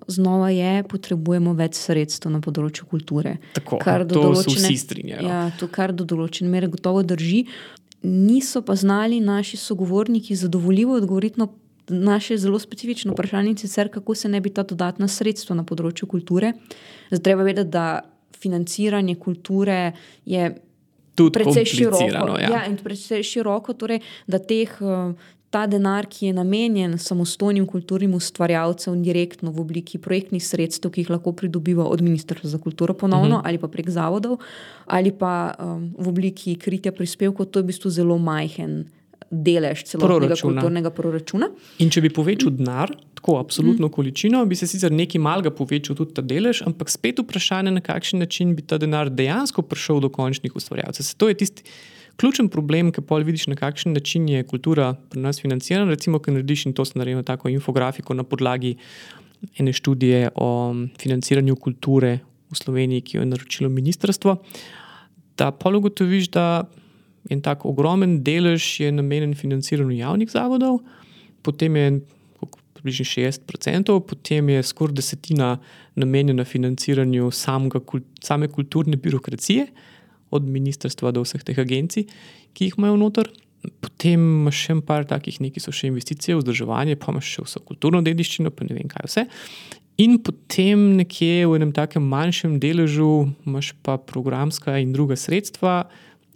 znova 0.07 0.51
je, 0.55 0.85
potrebujemo 0.87 1.57
več 1.59 1.81
sredstev 1.81 2.31
na 2.31 2.39
področju 2.45 2.87
kulture. 2.87 3.39
Tako, 3.57 3.81
kar 3.83 4.05
do 4.07 4.21
določene- 4.21 4.69
vsi 4.69 4.79
strinjajo. 4.79 5.27
Ja, 5.27 5.41
to, 5.59 5.67
kar 5.67 5.93
do 5.97 6.05
določene 6.05 6.51
mere 6.53 6.69
gotovo 6.71 7.03
drži. 7.03 7.47
Niso 8.07 8.63
pa 8.63 8.77
znali 8.79 9.19
naši 9.21 9.59
sogovorniki 9.61 10.37
zadovoljivo 10.37 10.95
odgovoriti 11.01 11.41
na 11.41 11.49
naše 11.91 12.37
zelo 12.39 12.59
specifično 12.59 13.13
vprašanje, 13.13 13.57
sicer 13.59 13.91
kako 13.91 14.15
se 14.15 14.29
ne 14.29 14.41
bi 14.41 14.53
ta 14.55 14.63
dodatna 14.63 15.09
sredstva 15.09 15.57
na 15.59 15.65
področju 15.67 16.07
kulture. 16.07 16.53
Zdaj, 17.11 17.23
treba 17.27 17.43
vedeti, 17.43 17.71
da 17.71 18.03
financiranje 18.39 19.17
kulture 19.21 19.93
je 20.25 20.55
Tudi 21.15 21.31
precej 21.33 21.65
široko. 21.67 22.39
ja. 22.39 22.49
Ja, 22.51 22.67
in 22.67 22.77
precej 22.77 23.23
široko, 23.23 23.73
torej, 23.73 23.99
da 24.27 24.39
teh, 24.39 24.71
eh, 24.81 25.13
ta 25.51 25.67
denar, 25.67 26.07
ki 26.07 26.27
je 26.27 26.33
namenjen 26.33 26.99
samostojnim 26.99 27.67
kulturnim 27.67 28.15
ustvarjalcem, 28.15 29.03
direktno 29.03 29.51
v 29.51 29.61
obliki 29.61 29.99
projektnih 29.99 30.39
sredstev, 30.41 30.91
ki 30.91 31.01
jih 31.01 31.11
lahko 31.11 31.33
pridobiva 31.33 31.85
od 31.85 32.01
Ministrstva 32.01 32.47
za 32.47 32.59
kulturo, 32.59 32.95
ponovno, 32.95 33.37
Mhm. 33.37 33.43
ali 33.45 33.59
pa 33.59 33.69
prek 33.69 33.89
zavodov, 33.89 34.39
ali 34.87 35.11
pa 35.13 35.55
um, 35.59 35.91
v 35.99 36.09
obliki 36.09 36.55
kritja 36.55 36.93
prispevkov, 36.93 37.47
to 37.47 37.59
je 37.59 37.63
v 37.63 37.67
bistvu 37.67 37.91
zelo 37.91 38.19
majhen 38.19 38.87
delež 39.31 39.85
celotnega 39.85 40.19
Proračuna. 40.27 40.61
kulturnega 40.61 40.91
proračuna. 40.91 41.47
In 41.79 41.89
če 41.89 42.01
bi 42.01 42.11
povečal 42.11 42.51
denar, 42.51 42.91
tako 43.15 43.39
absolutno 43.39 43.87
Mhm. 43.87 43.93
količino, 43.93 44.47
bi 44.47 44.57
se 44.57 44.67
sicer 44.67 44.91
nekaj 44.91 45.21
malega 45.21 45.51
povečal 45.51 45.97
tudi 45.97 46.15
ta 46.15 46.23
delež, 46.23 46.63
ampak 46.63 46.89
spet 46.89 47.19
vprašanje, 47.19 47.71
na 47.71 47.81
kakšen 47.81 48.19
način 48.19 48.57
bi 48.57 48.63
ta 48.63 48.77
denar 48.77 49.09
dejansko 49.09 49.63
prišel 49.63 50.01
do 50.01 50.09
končnih 50.09 50.51
ustvarjalcev. 50.53 51.03
Se 51.03 51.15
To 51.17 51.29
je 51.29 51.35
tisti 51.37 51.63
ključen 52.17 52.49
problem, 52.49 52.93
ki 52.93 53.01
pol 53.03 53.23
vidiš, 53.23 53.47
na 53.47 53.55
kakšen 53.55 53.93
način 53.93 54.29
je 54.29 54.43
kultura 54.43 54.97
pri 55.09 55.21
nas 55.21 55.41
financirana. 55.41 55.91
Recimo, 55.91 56.19
ko 56.19 56.31
narediš 56.31 56.67
in 56.67 56.73
to 56.73 56.85
sem 56.85 56.99
naredil 56.99 57.23
tako 57.23 57.49
infografiko 57.49 58.15
na 58.15 58.25
podlagi 58.25 58.77
ene 59.57 59.73
študije 59.73 60.31
o 60.35 60.75
financiranju 60.99 61.57
kulture 61.57 62.19
v 62.51 62.55
Sloveniji, 62.55 63.01
ki 63.01 63.17
jo 63.17 63.23
je 63.23 63.27
naročilo 63.27 63.69
ministrstvo, 63.71 64.37
da 65.37 65.51
pol 65.51 65.77
ugotoviš, 65.77 66.29
da 66.29 66.65
en 67.29 67.43
tak 67.45 67.67
ogromen 67.69 68.23
delež 68.25 68.81
je 68.81 68.93
namenjen 68.93 69.35
financiranju 69.35 69.99
javnih 69.99 70.31
zavodov, 70.33 70.81
potem 71.43 71.77
je 71.77 72.01
približno 72.81 73.05
60%, 73.05 74.01
potem 74.01 74.49
je 74.49 74.63
skoraj 74.63 74.97
desetina 74.97 75.59
namenjena 75.95 76.45
financiranju 76.45 77.31
samega, 77.31 77.81
same 78.23 78.49
kulturne 78.49 78.97
birokracije, 78.97 79.67
od 80.31 80.47
ministrstva 80.47 81.11
do 81.11 81.25
vseh 81.25 81.43
teh 81.45 81.59
agencij, 81.59 82.07
ki 82.55 82.69
jih 82.71 82.79
imajo 82.79 82.97
noter. 82.97 83.29
Potem 83.83 84.23
imaš 84.23 84.63
še 84.65 84.79
par 84.87 85.05
takih, 85.05 85.41
neki 85.43 85.61
so 85.61 85.75
še 85.75 85.91
investicije, 85.91 86.39
vzdrževanje, 86.39 86.97
pa 86.97 87.13
imaš 87.13 87.35
še 87.35 87.45
vso 87.45 87.61
kulturno 87.67 88.01
dediščino, 88.07 88.53
pa 88.55 88.65
ne 88.65 88.79
vem 88.79 88.89
kaj 88.89 89.09
vse. 89.09 89.27
In 90.01 90.17
potem 90.25 90.95
nekje 90.97 91.45
v 91.51 91.59
enem 91.59 91.75
takem 91.77 92.07
manjšem 92.09 92.57
deležu 92.63 93.29
imaš 93.45 93.75
pa 93.85 93.99
programska 93.99 94.79
in 94.81 94.95
druga 94.97 95.19
sredstva, 95.19 95.91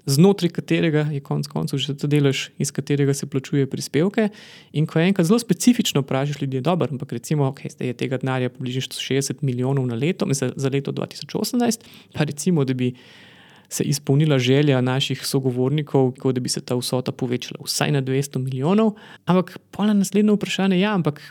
znotraj 0.07 0.51
katerega 0.51 1.07
je 1.13 1.21
konec 1.21 1.49
koncev 1.49 1.79
že 1.79 1.95
ta 1.97 2.09
delež, 2.11 2.49
iz 2.59 2.73
katerega 2.73 3.15
se 3.15 3.27
plačuje 3.27 3.67
prispevke. 3.71 4.29
In 4.73 4.87
ko 4.87 5.01
enkrat 5.01 5.27
zelo 5.27 5.39
specifično 5.39 6.05
vprašaš 6.05 6.41
ljudi, 6.43 6.57
je 6.57 6.61
dobro, 6.61 6.89
ampak 6.91 7.13
recimo, 7.13 7.45
okay, 7.51 7.73
zdaj 7.73 7.93
je 7.93 7.99
tega 8.05 8.19
denarja 8.19 8.49
približno 8.49 8.93
160 8.93 9.43
milijonov 9.43 9.87
na 9.87 9.95
leto, 9.95 10.27
za, 10.31 10.53
za 10.57 10.69
leto 10.69 10.93
2018, 10.93 11.87
pa 12.13 12.25
recimo, 12.25 12.65
da 12.65 12.75
bi 12.75 12.95
se 13.69 13.85
izpolnila 13.85 14.39
želja 14.39 14.81
naših 14.81 15.27
sogovornikov, 15.27 16.13
tako 16.15 16.33
da 16.33 16.41
bi 16.41 16.49
se 16.49 16.61
ta 16.61 16.75
vsota 16.75 17.13
povečala 17.13 17.65
vsaj 17.65 17.93
na 17.93 18.03
200 18.03 18.39
milijonov. 18.39 18.95
Ampak 19.25 19.59
pa 19.71 19.87
na 19.87 19.95
naslednje 19.95 20.33
vprašanje, 20.33 20.81
ja, 20.81 20.95
ampak 20.95 21.23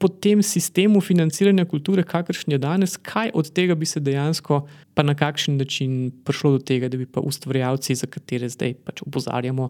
po 0.00 0.08
tem 0.08 0.40
sistemu 0.42 1.00
financiranja 1.04 1.66
kulture, 1.68 2.02
kakršen 2.02 2.54
je 2.54 2.58
danes, 2.58 2.96
kaj 2.96 3.34
od 3.36 3.50
tega 3.52 3.74
bi 3.76 3.86
se 3.86 4.00
dejansko, 4.00 4.62
pa 4.96 5.04
na 5.04 5.14
kakšen 5.14 5.58
način 5.60 6.10
prišlo 6.24 6.56
do 6.56 6.60
tega, 6.64 6.88
da 6.88 6.96
bi 6.96 7.04
pa 7.06 7.20
ustvarjalci, 7.20 7.98
za 8.00 8.08
katere 8.08 8.48
zdaj 8.48 8.78
pač 8.84 9.02
opozarjamo, 9.04 9.68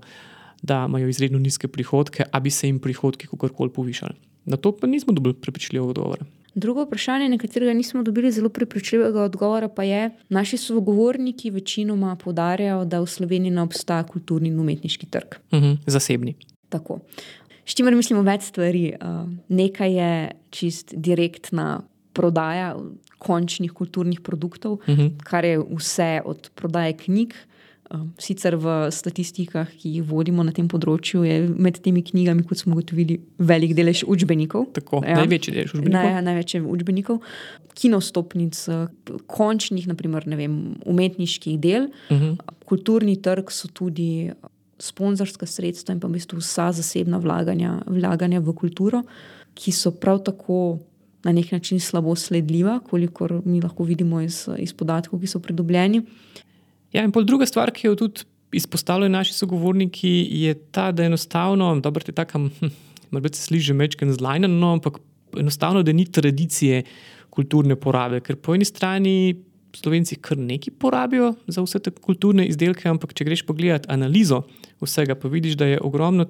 da 0.62 0.84
imajo 0.88 1.08
izredno 1.10 1.38
nizke 1.42 1.68
prihodke, 1.68 2.28
a 2.30 2.40
bi 2.40 2.50
se 2.50 2.68
jim 2.68 2.78
prihodki 2.78 3.26
kakorkoli 3.26 3.72
povišali. 3.74 4.14
Na 4.44 4.56
to 4.56 4.72
pa 4.76 4.86
nismo 4.86 5.12
dobili 5.12 5.34
prepričljivega 5.34 5.90
odgovora. 5.90 6.28
Drugo 6.54 6.84
vprašanje, 6.86 7.28
na 7.28 7.38
katerega 7.38 7.74
nismo 7.74 8.02
dobili 8.02 8.30
zelo 8.32 8.48
prepričljivega 8.48 9.22
odgovora, 9.22 9.68
pa 9.68 9.82
je, 9.82 10.10
naši 10.28 10.56
sogovorniki 10.56 11.50
večinoma 11.50 12.14
poudarjajo, 12.16 12.84
da 12.84 13.00
v 13.00 13.06
Sloveniji 13.06 13.50
ne 13.50 13.62
obstaja 13.66 14.06
kulturni 14.06 14.48
in 14.48 14.60
umetniški 14.60 15.06
trg. 15.10 15.38
Mhm, 15.54 15.72
zasebni. 15.86 16.34
Tako. 16.68 17.00
S 17.70 17.74
čimer 17.74 17.94
mislimo 17.94 18.22
več 18.22 18.48
stvari. 18.48 18.96
Uh, 18.96 19.28
Nekaj 19.48 19.92
je 19.92 20.10
čist 20.50 20.94
direktna 20.96 21.82
prodaja 22.12 22.72
končnih 23.18 23.70
kulturnih 23.72 24.20
produktov, 24.20 24.80
Mhm. 24.88 25.06
kar 25.20 25.44
je 25.44 25.58
vse 25.70 26.20
od 26.24 26.50
prodaje 26.52 26.96
knjig. 26.96 27.34
uh, 27.90 28.00
Sicer 28.18 28.54
v 28.54 28.66
statistikah, 28.88 29.66
ki 29.72 29.90
jih 29.90 30.02
vodimo 30.04 30.42
na 30.42 30.52
tem 30.52 30.68
področju, 30.68 31.24
je 31.24 31.48
med 31.50 31.80
temi 31.80 32.02
knjigami, 32.02 32.44
kot 32.44 32.58
smo 32.58 32.72
ugotovili, 32.72 33.16
velik 33.36 33.74
delež 33.74 34.04
učbenikov. 34.04 34.72
Tako, 34.72 35.02
Ja. 35.04 35.16
največji 35.16 35.50
delež 35.52 35.74
učbenikov. 35.74 35.92
Naj, 35.92 36.22
največ 36.22 36.54
je 36.54 36.60
učbenikov, 36.62 37.18
kinostopnic, 37.74 38.68
eh, 38.68 38.86
končnih, 39.26 39.86
naprimer, 39.86 40.22
vem, 40.26 40.54
umetniških 40.86 41.58
del. 41.58 41.88
Mhm. 42.10 42.38
Kulturni 42.64 43.16
trg 43.16 43.50
so 43.50 43.66
tudi 43.68 44.30
sponzorska 44.82 45.46
sredstva 45.46 45.94
in 45.94 46.00
pa 46.00 46.08
v 46.08 46.16
bistvu 46.18 46.40
vsa 46.40 46.70
zasebna 46.76 47.20
vlaganja, 47.20 47.80
vlaganja 47.86 48.40
v 48.40 48.54
kulturo, 48.56 49.02
ki 49.54 49.72
so 49.72 49.92
prav 49.92 50.22
tako 50.24 50.80
na 51.24 51.32
nek 51.36 51.52
način 51.52 51.80
slabo 51.80 52.14
sledljiva, 52.16 52.78
kolikor 52.80 53.40
mi 53.44 53.60
lahko 53.60 53.84
vidimo 53.84 54.20
iz, 54.24 54.46
iz 54.58 54.72
podatkov, 54.72 55.20
ki 55.20 55.28
so 55.28 55.40
pridobljeni. 55.40 56.02
Ja, 56.92 57.04
in 57.04 57.12
pol 57.12 57.26
druga 57.28 57.46
stvar, 57.46 57.72
ki 57.74 57.90
jo 57.90 57.96
tudi 57.98 58.24
izpostavljajo 58.56 59.12
naši 59.12 59.34
sogovorniki, 59.36 60.10
je 60.42 60.54
ta, 60.72 60.90
da 60.92 61.04
enostavno, 61.04 61.74
dobro, 61.80 62.02
te 62.02 62.12
takam, 62.12 62.48
hm, 62.60 62.72
morda 63.12 63.30
se 63.34 63.44
sliši 63.44 63.76
mečken 63.76 64.12
zlajnen, 64.16 64.58
no, 64.58 64.72
ampak 64.78 64.98
enostavno, 65.38 65.82
da 65.82 65.92
ni 65.92 66.08
tradicije 66.08 66.82
kulturne 67.30 67.76
porabe, 67.76 68.20
ker 68.24 68.40
po 68.40 68.56
eni 68.56 68.66
strani 68.66 69.14
Slovenci 69.76 70.16
kar 70.18 70.38
nekaj 70.38 70.74
porabijo 70.82 71.34
za 71.46 71.62
vse 71.62 71.78
te 71.78 71.92
kulturne 71.94 72.42
izdelke, 72.50 72.88
ampak 72.90 73.12
če 73.14 73.26
greš 73.28 73.44
pogledat 73.46 73.86
analizo 73.92 74.42
vsega, 74.84 75.16
pa 75.18 75.28
vidiš, 75.28 75.58
da 75.60 75.66
je 75.70 75.80
ogromno. 75.80 76.28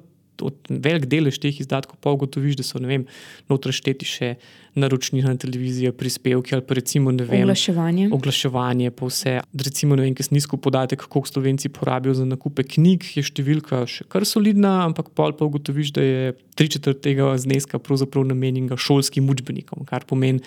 Velik 0.70 1.04
delež 1.04 1.36
teh 1.36 1.52
izdatkov 1.52 1.98
pa 2.00 2.14
ugotoviš, 2.16 2.56
da 2.56 2.64
so 2.64 2.80
noter 2.80 3.74
šteti 3.76 4.06
še 4.08 4.28
naročnina 4.72 5.34
na 5.34 5.36
televizijo, 5.36 5.92
prispevki 5.92 6.54
ali 6.56 6.64
pa 6.64 6.78
recimo 6.78 7.12
ne 7.12 7.26
vem. 7.28 7.42
Oglaševanje. 7.44 8.06
Oglaševanje, 8.16 8.90
pa 8.96 9.08
vse. 9.10 9.34
Recimo, 9.52 9.98
ne 10.00 10.06
vem, 10.06 10.14
kaj 10.16 10.30
snisko 10.30 10.56
podatek, 10.56 11.04
koliko 11.12 11.28
Slovenci 11.28 11.68
porabijo 11.68 12.14
za 12.16 12.24
nakupe 12.24 12.64
knjig, 12.64 13.10
je 13.18 13.26
številka 13.26 13.82
še 13.90 14.06
kar 14.08 14.24
solidna, 14.24 14.78
ampak 14.86 15.12
pol 15.12 15.36
pa 15.36 15.44
ugotoviš, 15.44 15.92
da 15.96 16.06
je 16.06 16.36
tri 16.56 16.70
četrt 16.72 17.02
tega 17.04 17.32
zneska 17.40 17.80
pravzaprav 17.82 18.24
namenjenega 18.30 18.80
šolskim 18.80 19.28
učbenikom, 19.28 19.84
kar 19.90 20.08
pomeni, 20.08 20.40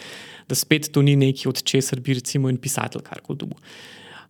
da 0.49 0.57
spet 0.57 0.89
to 0.89 1.05
ni 1.05 1.13
nekaj, 1.19 1.51
od 1.53 1.61
česar 1.61 2.01
bi 2.01 2.17
recimo 2.17 2.49
en 2.49 2.57
pisatelj 2.57 3.05
karkoli 3.05 3.45
dobil. 3.45 3.59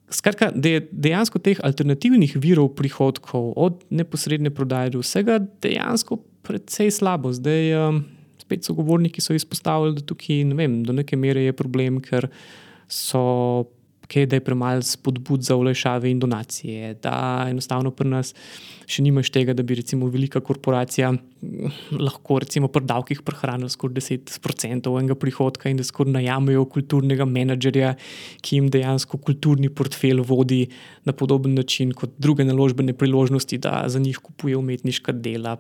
Skratka, 0.10 0.52
da 0.56 0.76
je 0.76 0.88
dejansko 0.92 1.40
teh 1.40 1.60
alternativnih 1.64 2.36
virov 2.38 2.74
prihodkov, 2.78 3.54
od 3.56 3.86
neposredne 3.90 4.52
prodaje 4.54 4.94
do 4.94 5.02
vsega, 5.02 5.40
dejansko 5.64 6.20
precej 6.44 6.92
slabo. 6.92 7.32
Zdaj, 7.34 7.72
um, 7.80 8.04
spet 8.42 8.68
so 8.68 8.76
govorniki 8.78 9.24
so 9.24 9.34
izpostavili, 9.34 9.96
da 9.98 10.06
tukaj 10.06 10.44
ne 10.50 10.58
vem, 10.60 10.82
do 10.84 10.94
neke 10.94 11.18
mere 11.18 11.48
je 11.48 11.56
problem, 11.56 12.02
ker 12.04 12.30
so. 12.88 13.24
Okay, 14.14 14.28
da 14.30 14.36
je 14.36 14.44
premalo 14.46 14.82
spodbud 14.82 15.42
za 15.42 15.56
olajšave 15.56 16.12
in 16.12 16.20
donacije, 16.20 16.94
da 17.02 17.48
enostavno 17.50 17.90
pri 17.92 18.10
nas 18.10 18.34
še 18.86 19.02
nimaš 19.02 19.32
tega, 19.34 19.56
da 19.58 19.64
bi 19.66 19.74
recimo 19.80 20.06
velika 20.12 20.38
korporacija 20.44 21.10
hm, 21.10 21.72
lahko 21.98 22.38
recimo 22.44 22.70
pri 22.70 22.86
davkih 22.86 23.24
prehranila 23.26 23.72
skoraj 23.74 23.96
10% 23.98 24.94
enega 25.00 25.18
prihodka 25.18 25.72
in 25.72 25.82
da 25.82 25.88
skoraj 25.88 26.14
najamejo 26.20 26.68
kulturnega 26.76 27.26
menedžerja, 27.26 27.96
ki 28.46 28.60
jim 28.60 28.70
dejansko 28.70 29.18
kulturni 29.18 29.72
portfelj 29.74 30.22
vodi 30.30 30.62
na 31.10 31.18
podoben 31.18 31.58
način 31.58 31.96
kot 31.98 32.14
druge 32.22 32.46
naložbene 32.46 32.94
priložnosti, 32.94 33.58
da 33.58 33.82
za 33.88 34.00
njih 34.00 34.22
kupuje 34.22 34.62
umetniška 34.62 35.18
dela. 35.26 35.58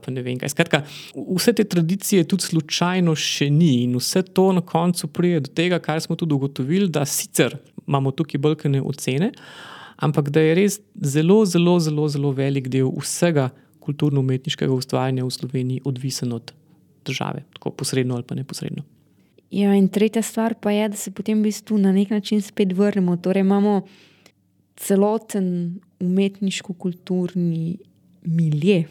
Skratka, 0.53 0.83
vse 1.15 1.57
te 1.57 1.63
tradicije 1.63 2.29
tudi 2.29 2.51
slučajno 2.51 3.15
še 3.17 3.49
ni 3.49 3.87
in 3.87 3.97
vse 3.97 4.21
to 4.29 4.51
na 4.53 4.61
koncu 4.61 5.09
pride 5.09 5.47
do 5.47 5.57
tega, 5.57 5.81
kar 5.81 6.05
smo 6.05 6.19
tudi 6.19 6.37
ugotovili, 6.37 6.91
da 6.93 7.07
sicer 7.09 7.57
imamo 7.87 8.11
tukaj 8.11 8.41
balkane 8.41 8.81
ocene, 8.81 9.31
ampak 9.95 10.29
da 10.29 10.41
je 10.41 10.55
res 10.55 10.79
zelo, 11.01 11.45
zelo, 11.45 11.79
zelo, 11.79 12.07
zelo 12.07 12.31
velik 12.31 12.67
del 12.67 12.91
vsega 12.99 13.49
kulturno-umetniškega 13.83 14.71
ustvarjanja 14.73 15.25
v 15.25 15.31
Sloveniji 15.31 15.83
odvisen 15.85 16.33
od 16.33 16.53
države, 17.05 17.43
tako 17.53 17.69
posredno 17.69 18.15
ali 18.15 18.23
pa 18.23 18.35
neposredno. 18.35 18.83
Ja, 19.51 19.75
in 19.75 19.87
tretja 19.87 20.21
stvar 20.21 20.55
pa 20.61 20.71
je, 20.71 20.87
da 20.89 20.97
se 20.97 21.11
potem 21.11 21.39
v 21.39 21.51
bistvu 21.51 21.77
na 21.77 21.91
nek 21.93 22.09
način 22.09 22.41
spet 22.41 22.73
vrnemo. 22.73 23.17
Torej, 23.17 23.43
imamo 23.45 23.81
celoten 24.75 25.79
umetniško-kulturni 25.99 27.77
milje. 28.25 28.83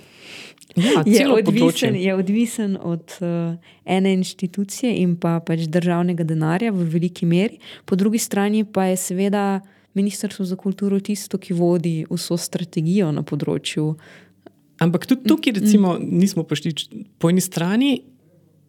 Ja, 0.77 1.03
Je 1.07 1.29
odvisen, 1.29 1.97
je 1.97 2.15
odvisen 2.15 2.79
od 2.81 3.13
uh, 3.21 3.55
ene 3.85 4.13
inštitucije 4.13 4.95
in 5.03 5.17
pa 5.21 5.41
pač 5.45 5.67
državnega 5.69 6.25
denarja 6.25 6.73
v 6.73 6.87
veliki 6.89 7.27
meri, 7.29 7.59
po 7.85 7.97
drugi 7.97 8.19
strani 8.19 8.65
pa 8.65 8.89
je 8.89 8.97
seveda 8.97 9.61
Ministrstvo 9.95 10.45
za 10.45 10.57
kulturo 10.57 11.01
tisto, 11.01 11.39
ki 11.39 11.53
vodi 11.53 12.07
vso 12.09 12.39
strategijo 12.41 13.11
na 13.13 13.21
področju. 13.21 13.91
Ampak 14.81 15.05
tudi 15.05 15.29
tukaj, 15.29 15.59
recimo, 15.61 15.99
nismo 16.01 16.47
prišli 16.49 16.73
po 17.21 17.29
eni 17.29 17.45
strani. 17.45 17.91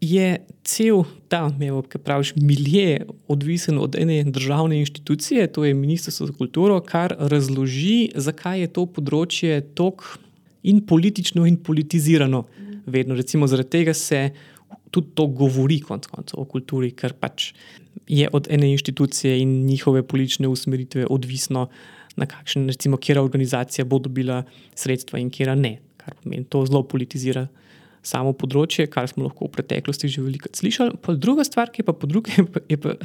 Je 0.03 0.41
cel 0.67 1.05
ta, 1.31 1.45
ki 1.47 1.99
praviš, 2.03 2.33
milje 2.35 3.05
odvisen 3.31 3.79
od 3.79 3.95
ene 3.95 4.17
državne 4.27 4.81
inštitucije, 4.83 5.47
to 5.47 5.63
je 5.63 5.71
Ministrstvo 5.71 6.27
za 6.27 6.35
kulturo, 6.35 6.81
kar 6.83 7.15
razloži, 7.15 8.11
zakaj 8.11 8.65
je 8.65 8.73
to 8.75 8.83
področje 8.83 9.61
tako 9.79 10.19
in 10.63 10.85
politično 10.85 11.45
in 11.45 11.57
politizirano. 11.63 12.45
Vedno, 12.85 13.15
recimo, 13.15 13.47
zaradi 13.47 13.69
tega 13.69 13.93
se 13.93 14.29
tudi 14.91 15.15
to 15.15 15.27
govori, 15.27 15.79
konec 15.81 16.07
koncev, 16.07 16.39
o 16.39 16.45
kulturi, 16.45 16.91
ker 16.91 17.15
pač 17.17 17.53
je 18.07 18.27
od 18.33 18.47
ene 18.51 18.71
inštitucije 18.71 19.39
in 19.41 19.63
njihove 19.65 20.03
politične 20.07 20.47
usmeritve 20.47 21.07
odvisno, 21.09 21.67
na 22.15 22.27
kakšen, 22.29 22.67
recimo, 22.69 22.97
kera 23.01 23.23
organizacija 23.23 23.85
bo 23.85 23.97
dobila 23.99 24.43
sredstva 24.75 25.19
in 25.19 25.31
kera 25.33 25.55
ne. 25.55 25.79
Kar 25.97 26.13
pomeni, 26.21 26.45
to 26.45 26.65
zelo 26.67 26.83
politizira 26.83 27.47
samo 28.03 28.33
področje, 28.35 28.85
kar 28.91 29.07
smo 29.09 29.25
lahko 29.29 29.47
v 29.47 29.55
preteklosti 29.55 30.11
že 30.11 30.23
veliko 30.23 30.51
slišali. 30.51 30.99
Pa 31.01 31.15
druga 31.15 31.45
stvar, 31.47 31.71
ki 31.71 31.81
je 31.81 31.87
pa, 31.87 31.95
druge, 32.03 32.35
je 32.35 32.45
pa, 32.53 32.63
je 32.69 32.79
pa, 32.83 32.97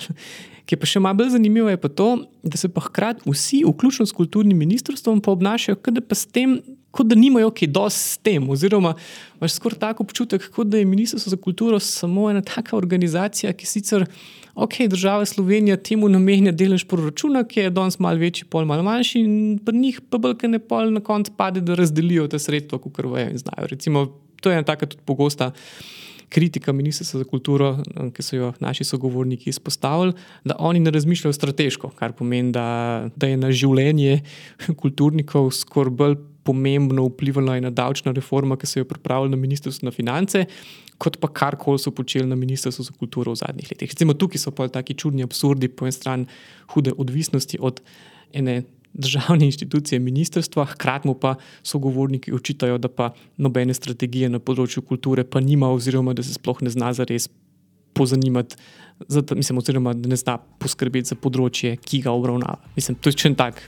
ki 0.67 0.75
je 0.75 0.81
pa 0.83 0.91
še 0.91 1.03
malo 1.05 1.23
bolj 1.23 1.37
zanimiva, 1.37 1.71
je 1.73 1.81
pa 1.81 1.91
to, 1.91 2.09
da 2.43 2.59
se 2.61 2.71
pa 2.73 2.83
hkrati 2.89 3.29
vsi, 3.29 3.63
vključno 3.69 4.09
s 4.09 4.17
kulturnim 4.17 4.59
ministrstvom, 4.59 5.23
pa 5.23 5.33
obnašajo, 5.37 5.79
kot 5.79 6.01
da 6.01 6.05
pa 6.05 6.19
s 6.19 6.27
tem. 6.27 6.59
Kot 6.89 7.05
da 7.05 7.19
nimajo 7.21 7.51
kaj 7.53 7.69
dosti 7.69 8.01
s 8.01 8.21
tem, 8.25 8.47
oziroma 8.49 8.95
imaš 9.37 9.59
skoraj 9.59 9.77
tako 9.83 10.07
občutek, 10.07 10.47
kot 10.51 10.71
da 10.73 10.81
je 10.81 10.87
Ministrstvo 10.89 11.35
za 11.35 11.37
kulturo 11.37 11.77
samo 11.85 12.31
ena 12.33 12.41
taka 12.41 12.79
organizacija, 12.79 13.53
ki 13.53 13.69
sicer, 13.69 14.07
ok, 14.57 14.79
država 14.89 15.27
Slovenija 15.29 15.77
temu 15.77 16.09
namenja 16.09 16.49
delež 16.57 16.87
proračuna, 16.89 17.45
ki 17.45 17.67
je 17.67 17.75
danes 17.77 18.01
malo 18.01 18.19
večji, 18.19 18.49
pol 18.49 18.65
malo 18.65 18.87
manjši, 18.89 19.21
in 19.21 19.37
pri 19.61 19.83
njih 19.85 20.01
pa 20.09 20.19
bolj 20.19 20.49
ne 20.49 20.63
pol 20.65 20.89
na 20.97 21.05
koncu 21.05 21.37
pade, 21.37 21.61
da 21.61 21.77
razdelijo 21.77 22.25
te 22.33 22.41
sredstva, 22.41 22.81
kot 22.81 23.05
vejo 23.05 23.37
in 23.37 23.39
znajo. 23.45 23.69
Recimo, 23.69 24.07
to 24.40 24.51
je 24.51 24.59
ena 24.59 24.66
taka 24.66 24.87
tudi 24.87 25.03
pogosta 25.05 25.53
kritika 26.29 26.72
Ministrstva 26.72 27.18
za 27.18 27.24
kulturo, 27.24 27.79
eh, 27.79 28.11
ki 28.11 28.22
so 28.22 28.37
jo 28.37 28.53
naši 28.61 28.85
sogovorniki 28.85 29.51
izpostavili, 29.51 30.12
da 30.44 30.57
oni 30.59 30.81
ne 30.81 30.90
razmišljajo 30.90 31.33
strateško, 31.33 31.90
kar 31.96 32.12
pomeni, 32.12 32.53
da, 32.53 33.09
da 33.16 33.27
je 33.27 33.37
na 33.37 33.53
življenje 33.53 34.20
kulturnikov 34.83 35.51
skoraj 35.51 35.94
bolj 35.94 36.18
pomembno 36.48 37.05
vplivala 37.11 37.59
ena 37.61 37.70
davčna 37.70 38.12
reforma, 38.16 38.57
ki 38.57 38.66
so 38.66 38.81
jo 38.81 38.88
pripravili 38.88 39.31
na 39.31 39.37
Ministrstvu 39.37 39.90
za 39.90 39.92
finance, 39.92 40.46
kot 40.98 41.18
pa 41.20 41.29
karkoli 41.29 41.79
so 41.79 41.92
počeli 41.92 42.29
na 42.29 42.37
Ministrstvu 42.37 42.85
za 42.85 42.94
kulturo 42.96 43.35
v 43.35 43.40
zadnjih 43.42 43.68
letih. 43.72 43.92
Recimo 43.92 44.16
tukaj 44.16 44.40
so 44.40 44.51
pa 44.51 44.68
taki 44.72 44.96
čudni 44.96 45.27
absurdi, 45.27 45.68
po 45.68 45.85
eni 45.85 45.92
strani 45.92 46.27
hude 46.72 46.94
odvisnosti 46.96 47.61
od 47.61 47.83
ene 48.33 48.62
državne 48.94 49.44
inštitucije, 49.46 49.98
ministrstva, 49.98 50.64
hkrati 50.64 51.09
mu 51.09 51.14
pa 51.14 51.35
sogovorniki 51.62 52.33
očitajo, 52.33 52.79
da 52.79 52.88
pa 52.88 53.12
nobene 53.37 53.74
strategije 53.74 54.29
na 54.29 54.38
področju 54.38 54.83
kulture 54.83 55.24
pa 55.24 55.40
nima, 55.40 55.70
oziroma 55.70 56.14
da 56.14 56.22
se 56.22 56.35
sploh 56.35 56.62
ne 56.62 56.70
zna 56.70 56.92
zares 56.92 57.29
pozanimati, 57.94 58.57
za, 59.09 59.22
ta- 59.22 59.35
mislim, 59.35 59.59
oziroma 59.59 59.94
da 59.94 60.09
ne 60.09 60.16
zna 60.16 60.38
poskrbeti 60.59 61.09
za 61.09 61.16
področje, 61.16 61.77
ki 61.77 62.03
ga 62.07 62.11
obravnava. 62.11 62.59
Mislim, 62.77 62.96
to 62.96 63.11
je 63.11 63.27
en 63.31 63.35
tak 63.35 63.62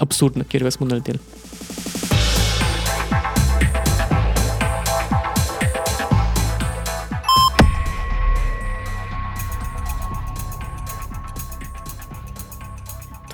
absurd, 0.00 0.36
na 0.36 0.44
katerega 0.44 0.70
smo 0.70 0.86
naleteli. 0.86 2.03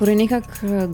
Torej, 0.00 0.16
nekako 0.16 0.66
eh, 0.66 0.88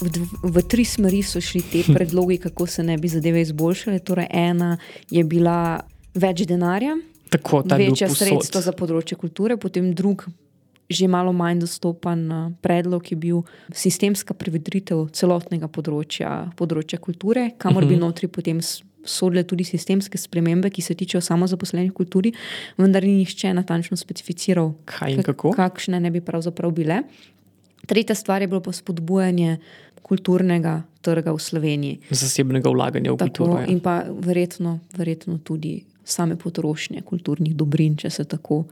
v, 0.00 0.06
v 0.44 0.56
tri 0.62 0.84
smeri 0.84 1.22
so 1.22 1.40
šli 1.40 1.62
ti 1.62 1.80
predlogi, 1.96 2.36
kako 2.38 2.66
se 2.66 2.82
ne 2.82 2.98
bi 2.98 3.08
zadeve 3.08 3.40
izboljšale. 3.40 3.98
Torej, 3.98 4.28
ena 4.30 4.76
je 5.08 5.24
bila 5.24 5.80
več 6.14 6.44
denarja, 6.44 6.96
Tako, 7.30 7.64
večja 7.66 8.06
sredstva 8.08 8.60
za 8.60 8.72
področje 8.72 9.16
kulture, 9.16 9.56
potem 9.56 9.90
drug. 9.90 10.26
Že 10.84 11.08
malo 11.08 11.32
manj 11.32 11.62
dostopen 11.62 12.20
eh, 12.28 12.42
predlog 12.60 13.08
je 13.08 13.16
bil 13.16 13.40
sistemska 13.72 14.36
prevedritev 14.36 15.06
celotnega 15.10 15.64
področja, 15.66 16.52
področja 16.54 17.00
kulture, 17.00 17.54
kamor 17.56 17.88
bi 17.88 17.96
notri 17.96 18.28
potem 18.28 18.60
sodile 19.04 19.42
tudi 19.44 19.64
sistemske 19.64 20.20
spremembe, 20.20 20.68
ki 20.70 20.84
se 20.84 20.94
tičejo 20.94 21.20
samozaposlenih 21.24 21.88
v 21.90 21.96
kulturi, 21.96 22.30
vendar 22.76 23.04
ni 23.04 23.18
nihče 23.22 23.50
natančno 23.56 23.96
specificiral, 23.96 24.74
Kaj 24.84 25.16
in 25.16 25.24
kak- 25.24 25.32
kako? 25.32 25.52
kakšne 25.56 26.00
ne 26.00 26.12
bi 26.12 26.20
pravzaprav 26.20 26.72
bile. 26.72 27.00
Tretja 27.86 28.14
stvar 28.14 28.40
je 28.40 28.48
bilo 28.48 28.60
pa 28.60 28.72
spodbujanje 28.72 29.58
kulturnega 30.02 30.82
trga 31.00 31.32
v 31.32 31.38
Sloveniji. 31.38 31.98
Zasebnega 32.10 32.68
vlaganja 32.68 33.12
v 33.12 33.16
Tako, 33.16 33.28
kulturo. 33.28 33.60
Ja. 33.60 33.66
in 33.66 33.80
pa 33.80 34.02
verjetno, 34.10 34.78
verjetno 34.92 35.38
tudi 35.38 35.74
same 36.04 36.36
potrošnje 36.36 37.02
kulturnih 37.02 37.54
dobrin, 37.54 37.96
če 37.96 38.10
se 38.10 38.24
tako 38.24 38.64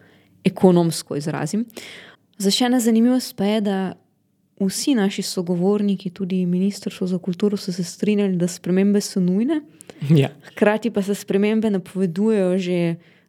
ekonomsko 0.43 1.17
izrazim. 1.17 1.65
Za 2.39 2.51
še 2.51 2.65
ena 2.65 2.81
zanimivost 2.81 3.37
pa 3.37 3.45
je, 3.47 3.61
da 3.61 3.77
vsi 4.59 4.95
naši 4.95 5.23
sogovorniki, 5.23 6.11
tudi 6.11 6.47
Ministrstvo 6.47 7.07
za 7.07 7.19
kulturo, 7.19 7.57
so 7.57 7.73
se 7.73 7.85
strinjali, 7.85 8.37
da 8.37 8.49
spremembe 8.49 9.01
so 9.01 9.21
nujne, 9.21 9.61
Ja. 10.11 10.29
hkrati 10.45 10.91
pa 10.91 11.03
se 11.03 11.15
spremembe 11.15 11.71
napovedujejo 11.71 12.59
že 12.59 12.79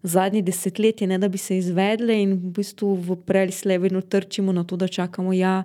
zadnji 0.04 0.42
desetletje, 0.42 1.08
ne 1.08 1.18
da 1.18 1.28
bi 1.28 1.38
se 1.38 1.58
izvedle, 1.58 2.22
in 2.22 2.34
v 2.34 2.52
bistvu 2.58 2.96
v 2.96 3.16
prelislej 3.26 3.78
vedno 3.78 4.02
trčimo 4.02 4.52
na 4.52 4.64
to, 4.64 4.78
da 4.78 4.88
čakamo, 4.88 5.34
ja, 5.34 5.64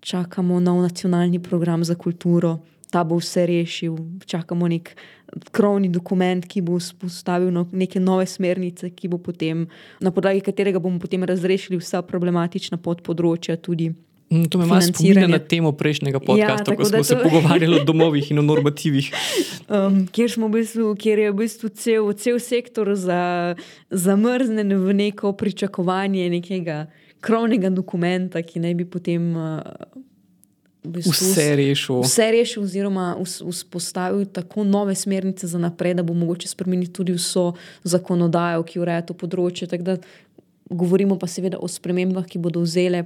čakamo 0.00 0.60
nov 0.60 0.82
nacionalni 0.82 1.42
program 1.42 1.84
za 1.84 1.94
kulturo. 1.94 2.58
Ta 2.90 3.04
bo 3.04 3.18
vse 3.18 3.46
rešil, 3.46 3.96
čakamo 4.26 4.68
nek 4.68 4.94
krovni 5.50 5.88
dokument, 5.88 6.46
ki 6.46 6.62
bo 6.62 6.78
vzpostavil 6.78 7.50
no, 7.50 7.66
neke 7.72 8.00
nove 8.00 8.26
smernice, 8.26 8.92
potem, 9.24 9.66
na 10.00 10.10
podlagi 10.10 10.40
katerega 10.40 10.78
bomo 10.78 10.98
potem 10.98 11.24
razrešili 11.24 11.78
vsa 11.78 12.02
problematična 12.02 12.78
podpodročja, 12.78 13.56
tudi 13.56 13.90
To 14.50 14.58
me 14.58 14.66
malo 14.66 14.80
spominja 14.80 15.28
na 15.28 15.38
temo 15.38 15.72
prejšnjega 15.72 16.18
podcasta, 16.18 16.64
tako 16.64 16.82
ko 16.82 16.88
smo 16.88 17.04
se 17.04 17.14
to- 17.14 17.22
pogovarjali 17.24 17.76
o 17.76 17.84
domovih 17.84 18.30
in 18.30 18.38
o 18.38 18.42
normativih. 18.42 19.12
um, 19.68 20.06
kjer, 20.06 20.32
v 20.36 20.48
bistvu, 20.50 20.94
kjer 20.96 21.18
je 21.18 21.30
v 21.30 21.36
bistvu 21.36 21.68
cel, 21.70 22.12
cel 22.12 22.38
sektor 22.38 22.94
za, 22.94 23.54
zamrznjen 23.90 24.74
v 24.74 24.94
neko 24.94 25.32
pričakovanje 25.32 26.30
nekega 26.30 26.86
krovnega 27.20 27.70
dokumenta, 27.70 28.42
ki 28.42 28.60
naj 28.60 28.74
bi 28.74 28.84
potem 28.84 29.36
uh, 29.36 29.60
v 30.84 30.98
bistvu 30.98 31.12
Vse 31.12 31.56
rešil. 31.56 32.00
vse 32.00 32.26
rešil, 32.32 32.62
oziroma 32.62 33.14
vzpostavil 33.22 34.26
tako 34.26 34.64
nove 34.64 34.94
smernice 34.94 35.46
za 35.46 35.58
naprej, 35.58 35.94
da 35.94 36.02
bo 36.02 36.14
mogoče 36.14 36.48
spremeniti 36.48 36.92
tudi 36.92 37.12
vso 37.12 37.52
zakonodajo, 37.84 38.62
ki 38.62 38.80
ureja 38.80 39.02
to 39.02 39.14
področje. 39.14 39.68
Tako 39.68 39.82
da 39.84 39.96
govorimo 40.66 41.18
pa 41.18 41.26
seveda 41.26 41.56
o 41.56 41.68
spremembah, 41.68 42.26
ki 42.26 42.38
bodo 42.38 42.60
vzele 42.60 43.04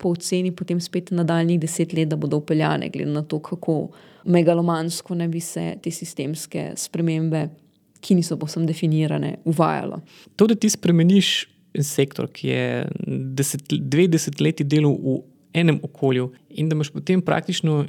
po 0.00 0.14
oceni 0.16 0.52
potem 0.56 0.80
spet 0.80 1.12
nadaljnjih 1.14 1.60
deset 1.60 1.92
let, 1.92 2.08
da 2.08 2.16
bodo 2.16 2.40
upeljane, 2.40 2.88
glede 2.88 3.12
na 3.12 3.22
to, 3.22 3.38
kako 3.44 3.90
megalomansko 4.24 5.14
ne 5.14 5.28
bi 5.28 5.40
se 5.40 5.74
te 5.82 5.92
sistemske 5.92 6.70
spremembe, 6.76 7.48
ki 8.00 8.16
niso 8.16 8.38
posebno 8.40 8.68
definirane, 8.68 9.36
uvajalo. 9.44 10.00
To, 10.36 10.46
da 10.48 10.56
ti 10.56 10.70
spremeniš 10.72 11.34
sektor, 11.84 12.30
ki 12.32 12.48
je 12.48 12.86
deset, 13.06 13.62
dve 13.68 14.08
desetletji 14.08 14.66
delal 14.66 14.96
v 14.96 15.20
enem 15.52 15.80
okolju, 15.82 16.30
in 16.50 16.68
da 16.68 16.74
imaš 16.74 16.90
potem 16.90 17.22
praktično 17.22 17.84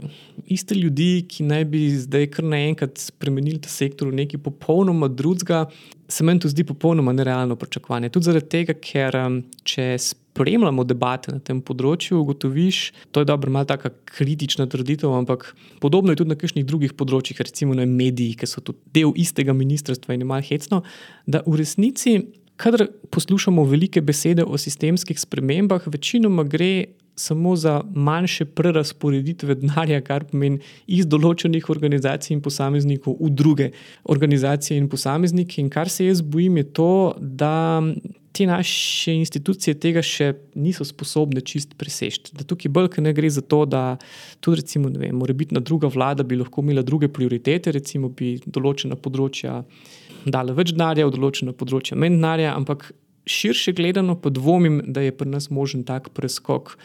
iste 0.45 0.75
ljudi, 0.75 1.25
ki 1.29 1.43
naj 1.43 1.65
bi 1.69 1.81
zdaj 1.93 2.27
kar 2.35 2.45
naenkrat 2.45 2.97
spremenili 2.97 3.61
ta 3.61 3.69
sektor 3.69 4.09
v 4.09 4.17
nekaj 4.21 4.41
popolnoma 4.41 5.07
drugega, 5.07 5.67
se 6.11 6.23
meni 6.23 6.41
to 6.43 6.49
zdi 6.49 6.63
popolnoma 6.67 7.13
nerealno 7.13 7.55
pričakovanje. 7.55 8.09
Tudi 8.09 8.29
zaradi 8.29 8.49
tega, 8.51 8.75
ker 8.75 9.15
um, 9.15 9.37
če 9.63 9.93
spremljamo 10.01 10.83
debate 10.87 11.31
na 11.31 11.39
tem 11.39 11.61
področju, 11.63 12.19
ugotoviš, 12.21 12.81
to 13.11 13.23
je 13.23 13.29
dobro, 13.29 13.51
malo 13.53 13.69
tako 13.69 13.93
kritična 14.11 14.67
trditev, 14.71 15.13
ampak 15.15 15.51
podobno 15.83 16.11
je 16.11 16.21
tudi 16.23 16.33
na 16.33 16.39
kakšnih 16.39 16.67
drugih 16.67 16.95
področjih, 16.99 17.39
recimo 17.45 17.77
na 17.77 17.85
medijih, 17.87 18.37
ki 18.41 18.49
so 18.49 18.63
tudi 18.65 18.81
del 18.97 19.13
istega 19.15 19.55
ministrstva 19.55 20.17
in 20.17 20.27
malo 20.27 20.45
hecno, 20.49 20.83
da 21.27 21.43
v 21.47 21.61
resnici. 21.61 22.19
Kadar 22.61 22.85
poslušamo 23.09 23.63
velike 23.65 24.03
besede 24.05 24.43
o 24.45 24.57
sistemskih 24.59 25.17
spremembah, 25.17 25.87
večinoma 25.89 26.43
gre 26.45 26.91
samo 27.15 27.55
za 27.55 27.81
manjše 27.93 28.45
prerasporeditve 28.45 29.55
denarja, 29.55 30.01
kar 30.01 30.25
pomeni 30.29 30.61
iz 30.87 31.05
določenih 31.05 31.69
organizacij 31.69 32.35
in 32.35 32.41
posameznikov 32.41 33.17
v 33.19 33.29
druge 33.29 33.69
organizacije 34.03 34.79
in 34.79 34.89
posameznike. 34.89 35.61
In 35.61 35.69
kar 35.69 35.89
se 35.89 36.07
jaz 36.07 36.21
bojim, 36.21 36.57
je 36.57 36.67
to, 36.73 36.91
da 37.19 37.81
te 38.31 38.45
naše 38.47 39.13
institucije 39.19 39.75
tega 39.79 40.01
še 40.05 40.31
niso 40.55 40.85
sposobne 40.87 41.43
čist 41.43 41.75
preseči. 41.77 42.31
Da 42.37 42.45
tukaj 42.47 42.71
bolj 42.71 43.01
ne 43.03 43.13
gre 43.13 43.29
za 43.29 43.43
to, 43.43 43.65
da 43.65 43.97
tudi, 44.39 44.61
recimo, 44.61 44.89
ne 44.89 45.01
vem, 45.01 45.15
mora 45.19 45.35
biti 45.35 45.55
na 45.55 45.59
druga 45.59 45.91
vlada, 45.91 46.23
bi 46.23 46.39
lahko 46.39 46.63
imela 46.63 46.81
druge 46.81 47.11
prioritete, 47.11 47.73
recimo, 47.75 48.09
bi 48.09 48.37
določena 48.45 48.95
področja 48.95 49.61
dala 50.25 50.55
več 50.55 50.71
denarja, 50.71 51.09
določena 51.11 51.53
področja 51.57 51.97
manj 51.99 52.15
denarja, 52.15 52.55
ampak 52.55 52.91
širše 53.25 53.73
gledano 53.77 54.15
pa 54.15 54.31
dvomim, 54.33 54.81
da 54.87 55.03
je 55.03 55.11
pri 55.11 55.29
nas 55.29 55.49
možen 55.49 55.83
tak 55.83 56.09
preskok, 56.15 56.77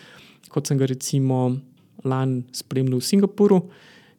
kot 0.57 0.71
sem 0.71 0.81
ga 0.81 0.89
recimo 0.89 1.51
lani 2.07 2.47
spremljal 2.57 3.03
v 3.03 3.05
Singapuru, 3.05 3.61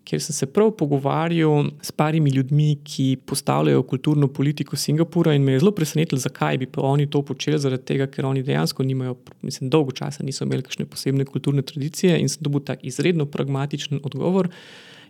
kjer 0.08 0.22
sem 0.24 0.36
se 0.36 0.48
prav 0.48 0.70
pogovarjal 0.80 1.72
s 1.84 1.92
parimi 1.92 2.32
ljudmi, 2.32 2.70
ki 2.88 3.08
postavljajo 3.28 3.84
kulturno 3.90 4.30
politiko 4.32 4.78
Singapura 4.80 5.34
in 5.36 5.44
me 5.44 5.56
je 5.56 5.64
zelo 5.64 5.74
presenetilo, 5.76 6.20
zakaj 6.24 6.62
bi 6.62 6.70
pa 6.72 6.86
oni 6.88 7.10
to 7.12 7.22
počeli, 7.28 7.60
zaradi 7.60 7.84
tega, 7.90 8.08
ker 8.12 8.26
oni 8.30 8.44
dejansko 8.48 8.86
nimajo, 8.88 9.18
mislim, 9.42 9.72
dolgo 9.74 9.92
časa 9.92 10.24
niso 10.24 10.46
imeli 10.46 10.64
kakšne 10.64 10.86
posebne 10.88 11.26
kulturne 11.28 11.66
tradicije 11.66 12.20
in 12.22 12.30
sem 12.32 12.46
dobil 12.46 12.64
tak 12.70 12.86
izredno 12.88 13.26
pragmatičen 13.26 14.00
odgovor. 14.04 14.52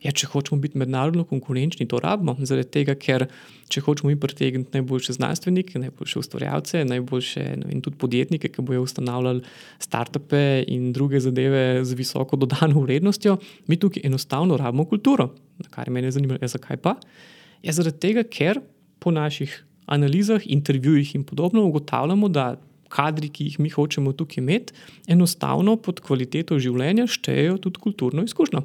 Ja, 0.04 0.12
če 0.14 0.30
hočemo 0.30 0.60
biti 0.62 0.78
mednarodno 0.78 1.24
konkurenčni, 1.28 1.88
to 1.90 2.00
rabimo. 2.02 2.36
Zaradi 2.46 2.70
tega, 2.74 2.96
ker 3.00 3.26
če 3.72 3.82
hočemo 3.84 4.12
mi 4.12 4.20
pritegniti 4.20 4.78
najboljše 4.78 5.18
znanstvenike, 5.18 5.82
najboljše 5.82 6.20
ustvarjalce, 6.22 6.84
najboljše 6.88 7.46
vem, 7.64 7.82
tudi 7.84 7.98
podjetnike, 8.02 8.52
ki 8.54 8.66
bodo 8.66 8.84
ustanavljali 8.86 9.44
startupe 9.84 10.44
in 10.68 10.92
druge 10.96 11.22
zadeve 11.24 11.84
z 11.86 11.98
visoko 11.98 12.40
dodano 12.40 12.84
vrednostjo, 12.86 13.38
mi 13.68 13.80
tukaj 13.80 14.06
enostavno 14.08 14.58
rabimo 14.58 14.86
kulturo. 14.86 15.32
Kar 15.74 15.90
me 15.90 16.06
je 16.06 16.14
zanimalo, 16.20 16.40
je 16.42 16.54
zakaj 16.54 16.82
pa? 16.84 16.98
Ja, 17.66 17.74
zaradi 17.74 18.00
tega, 18.04 18.24
ker 18.24 18.62
po 19.02 19.12
naših 19.12 19.64
analizah, 19.88 20.44
intervjujih 20.46 21.16
in 21.16 21.28
podobno 21.28 21.66
ugotavljamo, 21.66 22.30
da. 22.30 22.56
Kadri, 22.88 23.28
ki 23.28 23.50
jih 23.50 23.56
mi 23.60 23.68
hočemo 23.68 24.14
tukaj 24.16 24.40
imeti, 24.40 24.72
enostavno 25.12 25.74
pod 25.76 25.98
kvaliteto 26.00 26.56
življenja 26.56 27.04
štejejo 27.12 27.58
tudi 27.66 27.82
kulturno 27.84 28.24
izkušnjo 28.24 28.62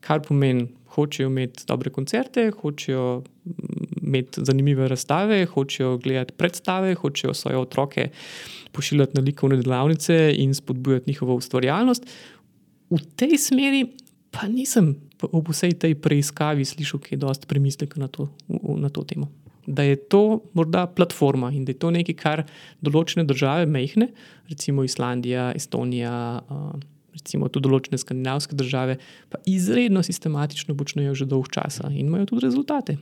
kar 0.00 0.22
pomeni, 0.22 0.68
hočejo 0.90 1.28
imeti 1.30 1.64
dobre 1.68 1.90
koncerte, 1.90 2.50
hočejo 2.60 3.22
mm, 3.44 3.86
imeti 4.02 4.44
zanimive 4.44 4.88
razstave, 4.88 5.44
hočejo 5.46 5.98
gledati 5.98 6.34
predstave, 6.36 6.94
hočejo 6.94 7.34
svoje 7.34 7.58
otroke 7.58 8.08
pošiljati 8.72 9.12
na 9.14 9.22
likovne 9.22 9.56
delavnice 9.56 10.34
in 10.36 10.54
spodbujati 10.54 11.10
njihovo 11.10 11.34
ustvarjalnost. 11.34 12.06
V 12.90 12.98
tej 13.16 13.38
smeri 13.38 13.84
pa 14.30 14.48
nisem 14.48 14.94
ob 15.22 15.50
vsej 15.50 15.76
tej 15.78 15.94
preiskavi 16.00 16.64
slišal, 16.64 17.02
kaj 17.02 17.16
je 17.16 17.20
dosti 17.20 17.46
premisleka 17.46 18.00
na 18.00 18.08
to, 18.08 18.30
na 18.78 18.88
to 18.88 19.04
temo. 19.04 19.28
Da 19.66 19.82
je 19.82 19.96
to 19.96 20.40
morda 20.54 20.86
platforma 20.86 21.50
in 21.52 21.64
da 21.64 21.74
je 21.74 21.78
to 21.78 21.90
nekaj, 21.94 22.16
kar 22.16 22.44
določene 22.82 23.26
države, 23.28 23.66
mehne, 23.70 24.10
recimo 24.50 24.84
Islandija, 24.86 25.52
Estonija. 25.54 26.14
Uh, 26.48 26.80
recimo 27.14 27.48
tudi 27.48 27.68
določene 27.68 27.98
skandinavske 28.00 28.56
države, 28.58 28.98
pa 29.30 29.40
izredno 29.48 30.02
sistematično 30.06 30.76
počnejo 30.78 31.14
že 31.18 31.28
dolgo 31.30 31.50
časa 31.52 31.90
in 31.90 32.08
imajo 32.10 32.30
tudi 32.32 32.46
rezultate. 32.46 32.98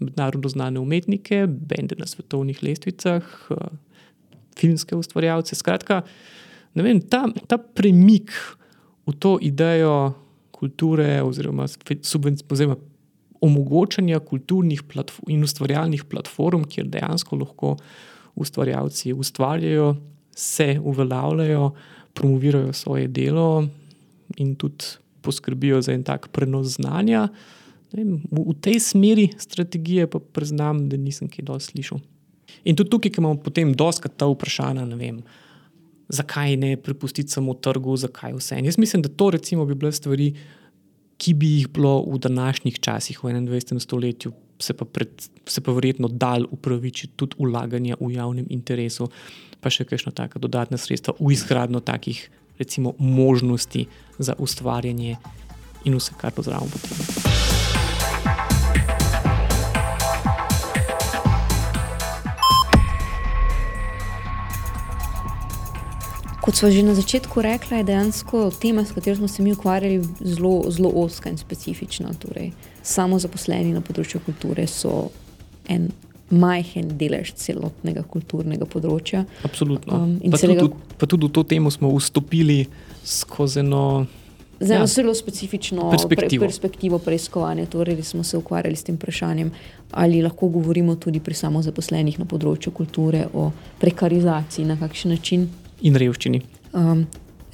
Mednarodno 0.00 0.48
znane 0.48 0.80
umetnike, 0.80 1.44
bende 1.46 1.98
na 1.98 2.08
svetovnih 2.08 2.62
lestvicah, 2.64 3.26
eh, 3.50 3.72
filmske 4.60 4.96
ustvarjalce. 4.96 5.56
Skratka, 5.56 6.02
vem, 6.74 7.00
ta, 7.00 7.26
ta 7.48 7.58
premik 7.58 8.32
v 9.06 9.16
to 9.18 9.36
idejo 9.42 10.14
kulture 10.60 11.20
oziroma, 11.24 11.66
oziroma 11.66 12.76
omogočanja 13.40 14.20
kulturnih 14.20 14.82
in 15.28 15.44
ustvarjalnih 15.44 16.04
platform, 16.04 16.66
kjer 16.68 16.88
dejansko 16.92 17.38
lahko 17.40 17.76
ustvarjalci 18.36 19.14
ustvarjajo, 19.16 19.94
se 20.36 20.78
uveljavljajo 20.84 21.72
promovirajo 22.14 22.72
svoje 22.72 23.08
delo 23.08 23.66
in 24.36 24.54
tudi 24.54 24.84
poskrbijo 25.20 25.82
za 25.82 25.92
en 25.92 26.02
tak 26.02 26.28
prenos 26.32 26.76
znanja. 26.76 27.28
Vem, 27.92 28.20
v, 28.30 28.44
v 28.52 28.54
tej 28.60 28.80
smeri 28.80 29.28
strategije 29.38 30.06
pa 30.06 30.18
priznam, 30.18 30.88
da 30.88 30.96
nisem 30.96 31.28
kaj 31.28 31.44
dosti 31.44 31.74
slišal. 31.74 32.00
In 32.64 32.76
tudi 32.76 32.90
tukaj 32.90 33.18
imamo 33.18 33.40
potem 33.42 33.74
doskrat 33.74 34.16
ta 34.16 34.28
vprašanja, 34.30 34.84
ne 34.86 34.96
vem, 34.96 35.22
zakaj 36.10 36.56
ne 36.56 36.76
prepustiti 36.76 37.30
samo 37.30 37.54
trgu, 37.54 37.96
zakaj 37.96 38.34
vse. 38.36 38.58
In 38.58 38.68
jaz 38.68 38.78
mislim, 38.78 39.02
da 39.02 39.08
to 39.08 39.30
recimo 39.30 39.64
bi 39.66 39.74
bile 39.74 39.92
stvari, 39.92 40.32
ki 41.20 41.34
bi 41.34 41.50
jih 41.58 41.68
bilo 41.68 42.00
v 42.08 42.18
današnjih 42.18 42.80
časih, 42.80 43.24
v 43.24 43.32
21. 43.32 43.78
stoletju, 43.78 44.32
se 44.60 44.76
pa, 44.76 44.84
pred, 44.84 45.08
se 45.46 45.60
pa 45.60 45.72
verjetno 45.72 46.08
dal 46.08 46.44
upravičiti 46.50 47.16
tudi 47.16 47.36
ulaganje 47.38 47.96
v 48.00 48.12
javnem 48.14 48.46
interesu 48.48 49.08
pa 49.60 49.68
še 49.68 49.84
kakšno 49.84 50.12
tako 50.16 50.40
dodatno 50.40 50.80
sredstvo 50.80 51.16
v 51.20 51.36
izgradnjo 51.36 51.84
takih, 51.84 52.24
recimo, 52.58 52.96
možnosti 52.98 53.86
za 54.18 54.34
ustvarjanje 54.40 55.16
in 55.84 55.96
vse, 55.96 56.16
kar 56.16 56.32
pozdravljamo 56.32 56.72
potem. 56.72 56.96
Kot 66.40 66.56
smo 66.56 66.70
že 66.72 66.82
na 66.82 66.96
začetku 66.96 67.44
rekli, 67.44 67.78
je 67.78 67.88
dejansko 67.92 68.48
tema, 68.56 68.80
s 68.84 68.96
katero 68.96 69.20
smo 69.20 69.28
se 69.28 69.44
mi 69.44 69.52
ukvarjali, 69.52 70.00
zelo, 70.24 70.64
zelo 70.72 70.88
oska 71.04 71.28
in 71.30 71.36
specifična. 71.36 72.16
Torej, 72.16 72.50
samo 72.50 72.69
zaposleni 73.18 73.72
na 73.72 73.80
področju 73.80 74.20
kulture 74.24 74.66
so 74.66 75.10
en 75.68 75.90
majhen 76.30 76.92
delež 76.98 77.34
celotnega 77.34 78.04
kulturnega 78.06 78.66
področja. 78.70 79.24
Absolutno. 79.46 80.04
Um, 80.06 80.14
pa, 80.30 80.38
celega... 80.38 80.66
tudi, 80.66 80.96
pa 80.98 81.08
tudi 81.10 81.26
v 81.26 81.34
to 81.34 81.42
temo 81.42 81.72
smo 81.74 81.90
vstopili 81.96 82.62
skozi 83.02 83.64
eno. 83.64 84.06
Zelo 84.60 84.84
ja, 84.84 85.14
specifično 85.16 85.88
perspektivo. 85.88 86.44
Pre, 86.44 86.50
perspektivo 86.50 86.98
preiskovanja. 87.00 87.64
Torej, 87.72 88.02
smo 88.04 88.22
se 88.26 88.36
ukvarjali 88.36 88.76
s 88.76 88.84
tem 88.84 88.98
vprašanjem, 88.98 89.50
ali 89.96 90.20
lahko 90.22 90.50
govorimo 90.52 90.98
tudi 91.00 91.22
pri 91.24 91.34
samozaposlenih 91.34 92.20
na 92.20 92.28
področju 92.28 92.72
kulture 92.76 93.24
o 93.32 93.48
prekarizaciji 93.80 94.68
na 94.68 94.76
kakšen 94.78 95.16
način. 95.16 95.48
In 95.80 95.96
revščini. 95.96 96.42
Um, 96.76 97.06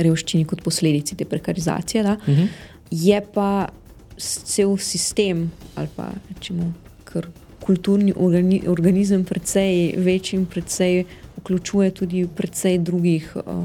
revščini 0.03 0.45
kot 0.51 0.65
posledici 0.67 1.17
te 1.17 1.25
prekarizacije. 1.25 2.03
Uh 2.03 2.29
mhm. 2.29 2.43
-huh. 2.43 2.73
Je 2.91 3.21
pa 3.35 3.69
cel 4.18 4.76
sistem, 4.76 5.50
ali 5.74 5.88
pa 5.96 6.11
rečemo, 6.33 6.72
kar 7.05 7.29
kulturni 7.66 8.14
organi 8.16 8.62
organizem 8.68 9.24
precej 9.24 9.94
večji 9.96 10.38
in 10.38 10.46
precej 10.46 11.05
vključuje 11.37 11.90
tudi 11.90 12.26
precej 12.37 12.79
drugih 12.79 13.37
uh, 13.37 13.64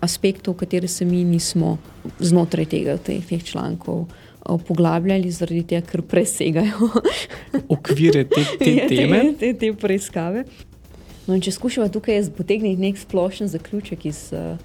aspektov, 0.00 0.54
katere 0.54 0.88
se 0.88 1.04
mi 1.04 1.24
nismo 1.24 1.78
znotraj 2.18 2.66
tega, 2.66 2.96
teh, 2.96 3.24
teh 3.26 3.44
člankov. 3.44 4.06
Poglabljali 4.42 5.30
zaradi 5.30 5.62
tega, 5.62 5.86
ker 5.86 6.02
presegajo 6.02 6.88
okvire 7.76 8.24
te, 8.24 8.42
te 8.58 8.72
teme. 8.88 9.20
Te, 9.38 9.52
te, 9.52 9.54
te 9.60 9.70
preiskave. 9.78 10.44
No, 11.28 11.38
če 11.38 11.52
skušamo 11.54 11.86
tukaj 11.94 12.24
potegniti 12.34 12.82
nek 12.82 12.98
splošen 12.98 13.52
zaključek 13.52 14.08
iz 14.10 14.24
uh, 14.34 14.58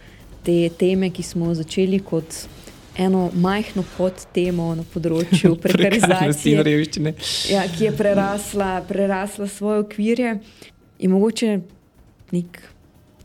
te 0.43 0.57
teme, 0.79 1.11
ki 1.13 1.23
smo 1.23 1.53
začeli 1.53 1.99
kot 2.01 2.47
eno 2.97 3.29
majhno 3.33 3.83
podtemo 3.97 4.71
na 4.75 4.85
področju 4.93 5.55
prekarizacije, 5.63 6.63
revščine. 6.65 7.13
Ja, 7.51 7.65
ki 7.69 7.89
je 7.89 7.93
prerasla, 7.97 8.71
prerasla 8.87 9.47
svoje 9.51 9.85
okvirje. 9.85 10.37
In 10.99 11.13
mogoče 11.13 11.59
nek 12.33 12.61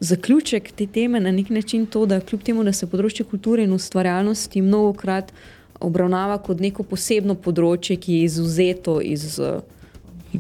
zaključek 0.03 0.73
te 0.77 0.87
teme 0.87 1.21
na 1.21 1.33
nek 1.33 1.51
način 1.51 1.87
to, 1.87 2.05
da 2.07 2.21
kljub 2.21 2.43
temu, 2.45 2.65
da 2.65 2.75
se 2.77 2.87
področje 2.91 3.25
kulture 3.29 3.65
in 3.65 3.73
ustvarjalnosti 3.73 4.63
mnogo 4.63 4.93
krat 4.99 5.33
obravnava 5.83 6.37
kot 6.43 6.61
neko 6.63 6.85
posebno 6.87 7.35
področje, 7.35 7.97
ki 7.97 8.19
je 8.19 8.27
izuzeto 8.29 9.01
iz. 9.03 9.39
Uh, 9.41 9.63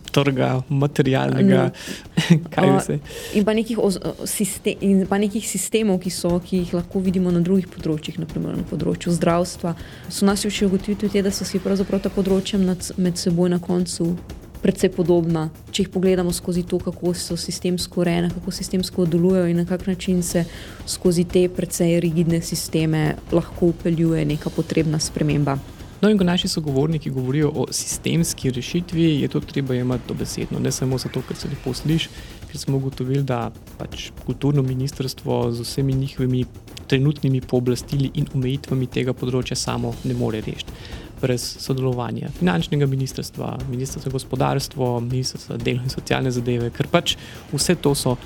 trga, 0.01 0.63
materialnega, 0.69 1.71
kaj 2.55 2.71
vse. 2.77 2.99
In 3.35 3.45
pa, 3.45 3.55
sistem, 4.27 4.77
in 4.81 5.07
pa 5.07 5.19
nekih 5.21 5.45
sistemov, 5.49 6.01
ki, 6.03 6.11
so, 6.11 6.35
ki 6.45 6.63
jih 6.63 6.75
lahko 6.79 7.03
vidimo 7.05 7.33
na 7.35 7.43
drugih 7.45 7.69
področjih, 7.73 8.21
naprimer 8.23 8.57
na 8.61 8.67
področju 8.69 9.15
zdravstva. 9.17 9.75
So 10.09 10.29
nas 10.29 10.45
še 10.45 10.69
ugotovili 10.69 11.01
tudi, 11.05 11.25
da 11.25 11.33
so 11.35 11.47
si 11.49 11.63
pravzaprav 11.63 12.05
ta 12.05 12.13
področja 12.13 12.61
med 12.61 13.19
seboj 13.21 13.53
na 13.53 13.61
koncu. 13.63 14.15
Predvsej 14.63 14.93
podobna, 14.95 15.49
če 15.75 15.83
jih 15.83 15.89
pogledamo 15.91 16.31
skozi 16.31 16.63
to, 16.71 16.79
kako 16.79 17.17
so 17.19 17.35
sistemsko 17.35 18.05
urejene, 18.05 18.29
kako 18.31 18.55
sistemsko 18.55 19.09
delujejo 19.11 19.49
in 19.51 19.59
na 19.59 19.67
kak 19.67 19.89
način 19.91 20.23
se 20.23 20.45
skozi 20.87 21.25
te 21.27 21.49
precej 21.51 21.99
rigidne 22.05 22.39
sisteme 22.47 23.17
lahko 23.35 23.73
upeljuje 23.75 24.23
neka 24.37 24.55
potrebna 24.55 25.03
sprememba. 25.03 25.59
No, 26.03 26.11
in 26.11 26.19
ko 26.19 26.25
naši 26.25 26.49
sogovorniki 26.49 27.11
govorijo 27.11 27.53
o 27.55 27.67
sistemski 27.71 28.51
rešitvi, 28.51 29.05
je 29.21 29.29
to 29.29 29.41
treba 29.41 29.75
imeti 29.75 30.09
dobesedno, 30.09 30.59
ne 30.59 30.73
samo 30.73 30.99
zato, 30.99 31.23
ker 31.29 31.37
se 31.37 31.49
lepo 31.49 31.75
sliši, 31.75 32.09
ker 32.51 32.59
smo 32.59 32.77
ugotovili, 32.77 33.23
da 33.23 33.53
pač 33.79 34.09
kulturno 34.27 34.63
ministrstvo 34.63 35.53
z 35.53 35.63
vsemi 35.63 35.95
njihovimi 35.95 36.45
trenutnimi 36.87 37.41
pooblastili 37.41 38.11
in 38.15 38.27
omejitvami 38.35 38.87
tega 38.91 39.15
področja 39.15 39.57
samo 39.57 39.95
ne 40.05 40.19
more 40.19 40.41
rešiti. 40.43 40.75
Brez 41.23 41.45
sodelovanja 41.63 42.33
finančnega 42.41 42.87
ministrstva, 42.91 43.53
ministrstva 43.71 44.03
za 44.03 44.13
gospodarstvo, 44.17 44.89
ministrstva 45.07 45.57
za 45.57 45.65
delo 45.65 45.87
in 45.87 45.95
socialne 45.95 46.35
zadeve, 46.35 46.73
ker 46.75 46.91
pač 46.91 47.15
vse 47.53 47.79
to 47.79 47.95
so 47.95 48.17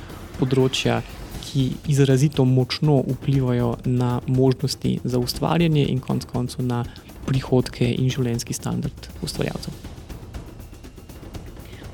področja, 0.40 1.02
ki 1.46 1.66
izrazito 1.92 2.44
močno 2.48 3.02
vplivajo 3.04 3.76
na 3.84 4.16
možnosti 4.26 4.96
za 5.04 5.20
ustvarjanje 5.20 5.84
in 5.92 6.00
konec 6.00 6.24
koncev 6.32 6.64
na 6.64 6.80
prihodke 7.26 7.88
in 7.90 8.10
življenjski 8.12 8.54
standard 8.54 9.10
ustvarjalcev. 9.22 9.74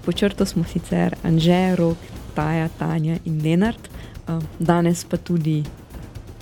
Počrto 0.03 0.47
smo 0.47 0.65
sicer 0.67 1.15
Anžej, 1.23 1.77
Rok, 1.79 1.99
Taja, 2.35 2.69
Tanja 2.79 3.19
in 3.25 3.39
Lenard, 3.45 3.89
danes 4.59 5.05
pa 5.05 5.17
tudi 5.17 5.63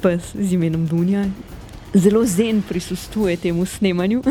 pes 0.00 0.32
z 0.34 0.56
imenom 0.56 0.86
Dunja. 0.88 1.26
Zelo 1.94 2.22
zen 2.24 2.62
prisustuje 2.62 3.36
temu 3.36 3.66
snemanju. 3.66 4.22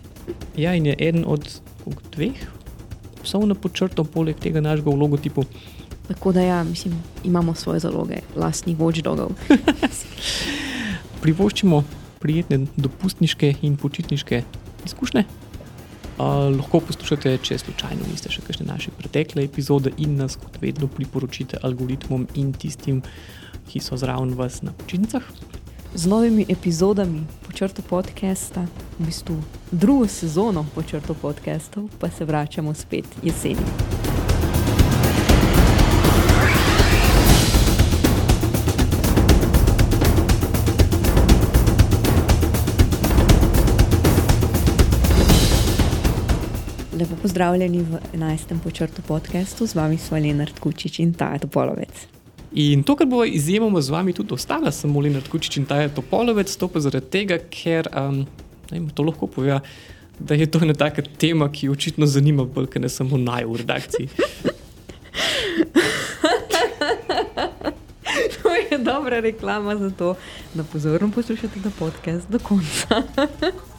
ja, 0.64 0.74
in 0.74 0.86
je 0.86 0.94
eden 0.98 1.24
od 1.26 1.48
dveh 2.14 2.36
psov 3.22 3.46
na 3.48 3.54
počrto, 3.54 4.04
poleg 4.04 4.38
tega 4.40 4.60
našega 4.60 4.90
logotipa. 4.90 5.42
Tako 6.08 6.32
da 6.32 6.40
ja, 6.40 6.64
mislim, 6.64 6.94
imamo 7.24 7.54
svoje 7.54 7.80
zaloge, 7.80 8.22
lastnih 8.36 8.78
watchdogov. 8.78 9.34
Privoščimo 11.22 11.82
prijetne 12.20 12.66
dopustniške 12.76 13.54
in 13.62 13.76
počitniške 13.76 14.42
izkušnje. 14.86 15.24
Uh, 16.18 16.48
lahko 16.50 16.80
poslušate, 16.82 17.36
če 17.46 17.60
slučajno 17.62 18.08
niste 18.10 18.32
še 18.34 18.42
kakšne 18.42 18.66
naše 18.66 18.90
pretekle 18.98 19.44
epizode 19.46 19.92
in 20.02 20.16
nas 20.18 20.34
kot 20.34 20.56
vedno 20.58 20.88
priporočite 20.90 21.60
algoritmom 21.62 22.26
in 22.34 22.50
tistim, 22.50 23.04
ki 23.70 23.78
so 23.84 23.98
zraven 24.00 24.34
vas 24.34 24.58
na 24.66 24.74
počitnicah. 24.74 25.22
Z 25.94 26.10
novimi 26.10 26.44
epizodami 26.48 27.22
počrto 27.46 27.86
podcasta, 27.86 28.66
v 28.98 29.06
bistvu 29.06 29.38
drugo 29.70 30.10
sezono 30.10 30.66
počrto 30.74 31.14
podcastov, 31.14 31.86
pa 32.02 32.10
se 32.10 32.26
vračamo 32.26 32.74
spet 32.74 33.06
jeseni. 33.22 33.97
Pozdravljeni 47.28 47.82
v 47.82 47.98
11. 48.14 48.58
počrtu 48.64 49.02
podkastu, 49.02 49.66
z 49.66 49.74
vami 49.74 49.98
smo 49.98 50.16
Lenard 50.16 50.58
Kučič 50.58 50.98
in 51.04 51.12
Taja 51.12 51.38
Topolovec. 51.38 52.06
In 52.56 52.82
to, 52.82 52.96
kar 52.96 53.06
bo 53.06 53.24
izjemoma 53.24 53.80
z 53.84 53.92
vami 53.92 54.12
tudi 54.16 54.32
ostala, 54.32 54.72
samo 54.72 55.00
Lenard 55.04 55.28
Kučič 55.28 55.56
in 55.60 55.66
Taja 55.68 55.92
Topolovec, 55.92 56.48
to 56.56 56.68
pa 56.72 56.80
zaradi 56.80 57.04
tega, 57.12 57.36
ker 57.52 57.84
um, 57.92 58.24
ne, 58.72 58.80
to 58.96 59.04
lahko 59.04 59.28
pove, 59.28 59.60
da 60.16 60.34
je 60.34 60.48
to 60.48 60.64
ena 60.64 60.72
taka 60.72 61.04
tema, 61.04 61.52
ki 61.52 61.68
očitno 61.68 62.08
zanima 62.08 62.48
bolj, 62.48 62.72
ker 62.72 62.80
ne 62.80 62.88
samo 62.88 63.20
naj 63.20 63.44
v 63.44 63.60
redakciji. 63.60 64.08
to 68.40 68.48
je 68.56 68.80
dobra 68.80 69.20
reklama 69.20 69.76
za 69.76 69.90
to, 69.90 70.16
da 70.54 70.64
pozorno 70.64 71.12
poslušate 71.12 71.60
ta 71.60 71.70
podcast 71.76 72.24
do 72.32 72.40
konca. 72.40 73.04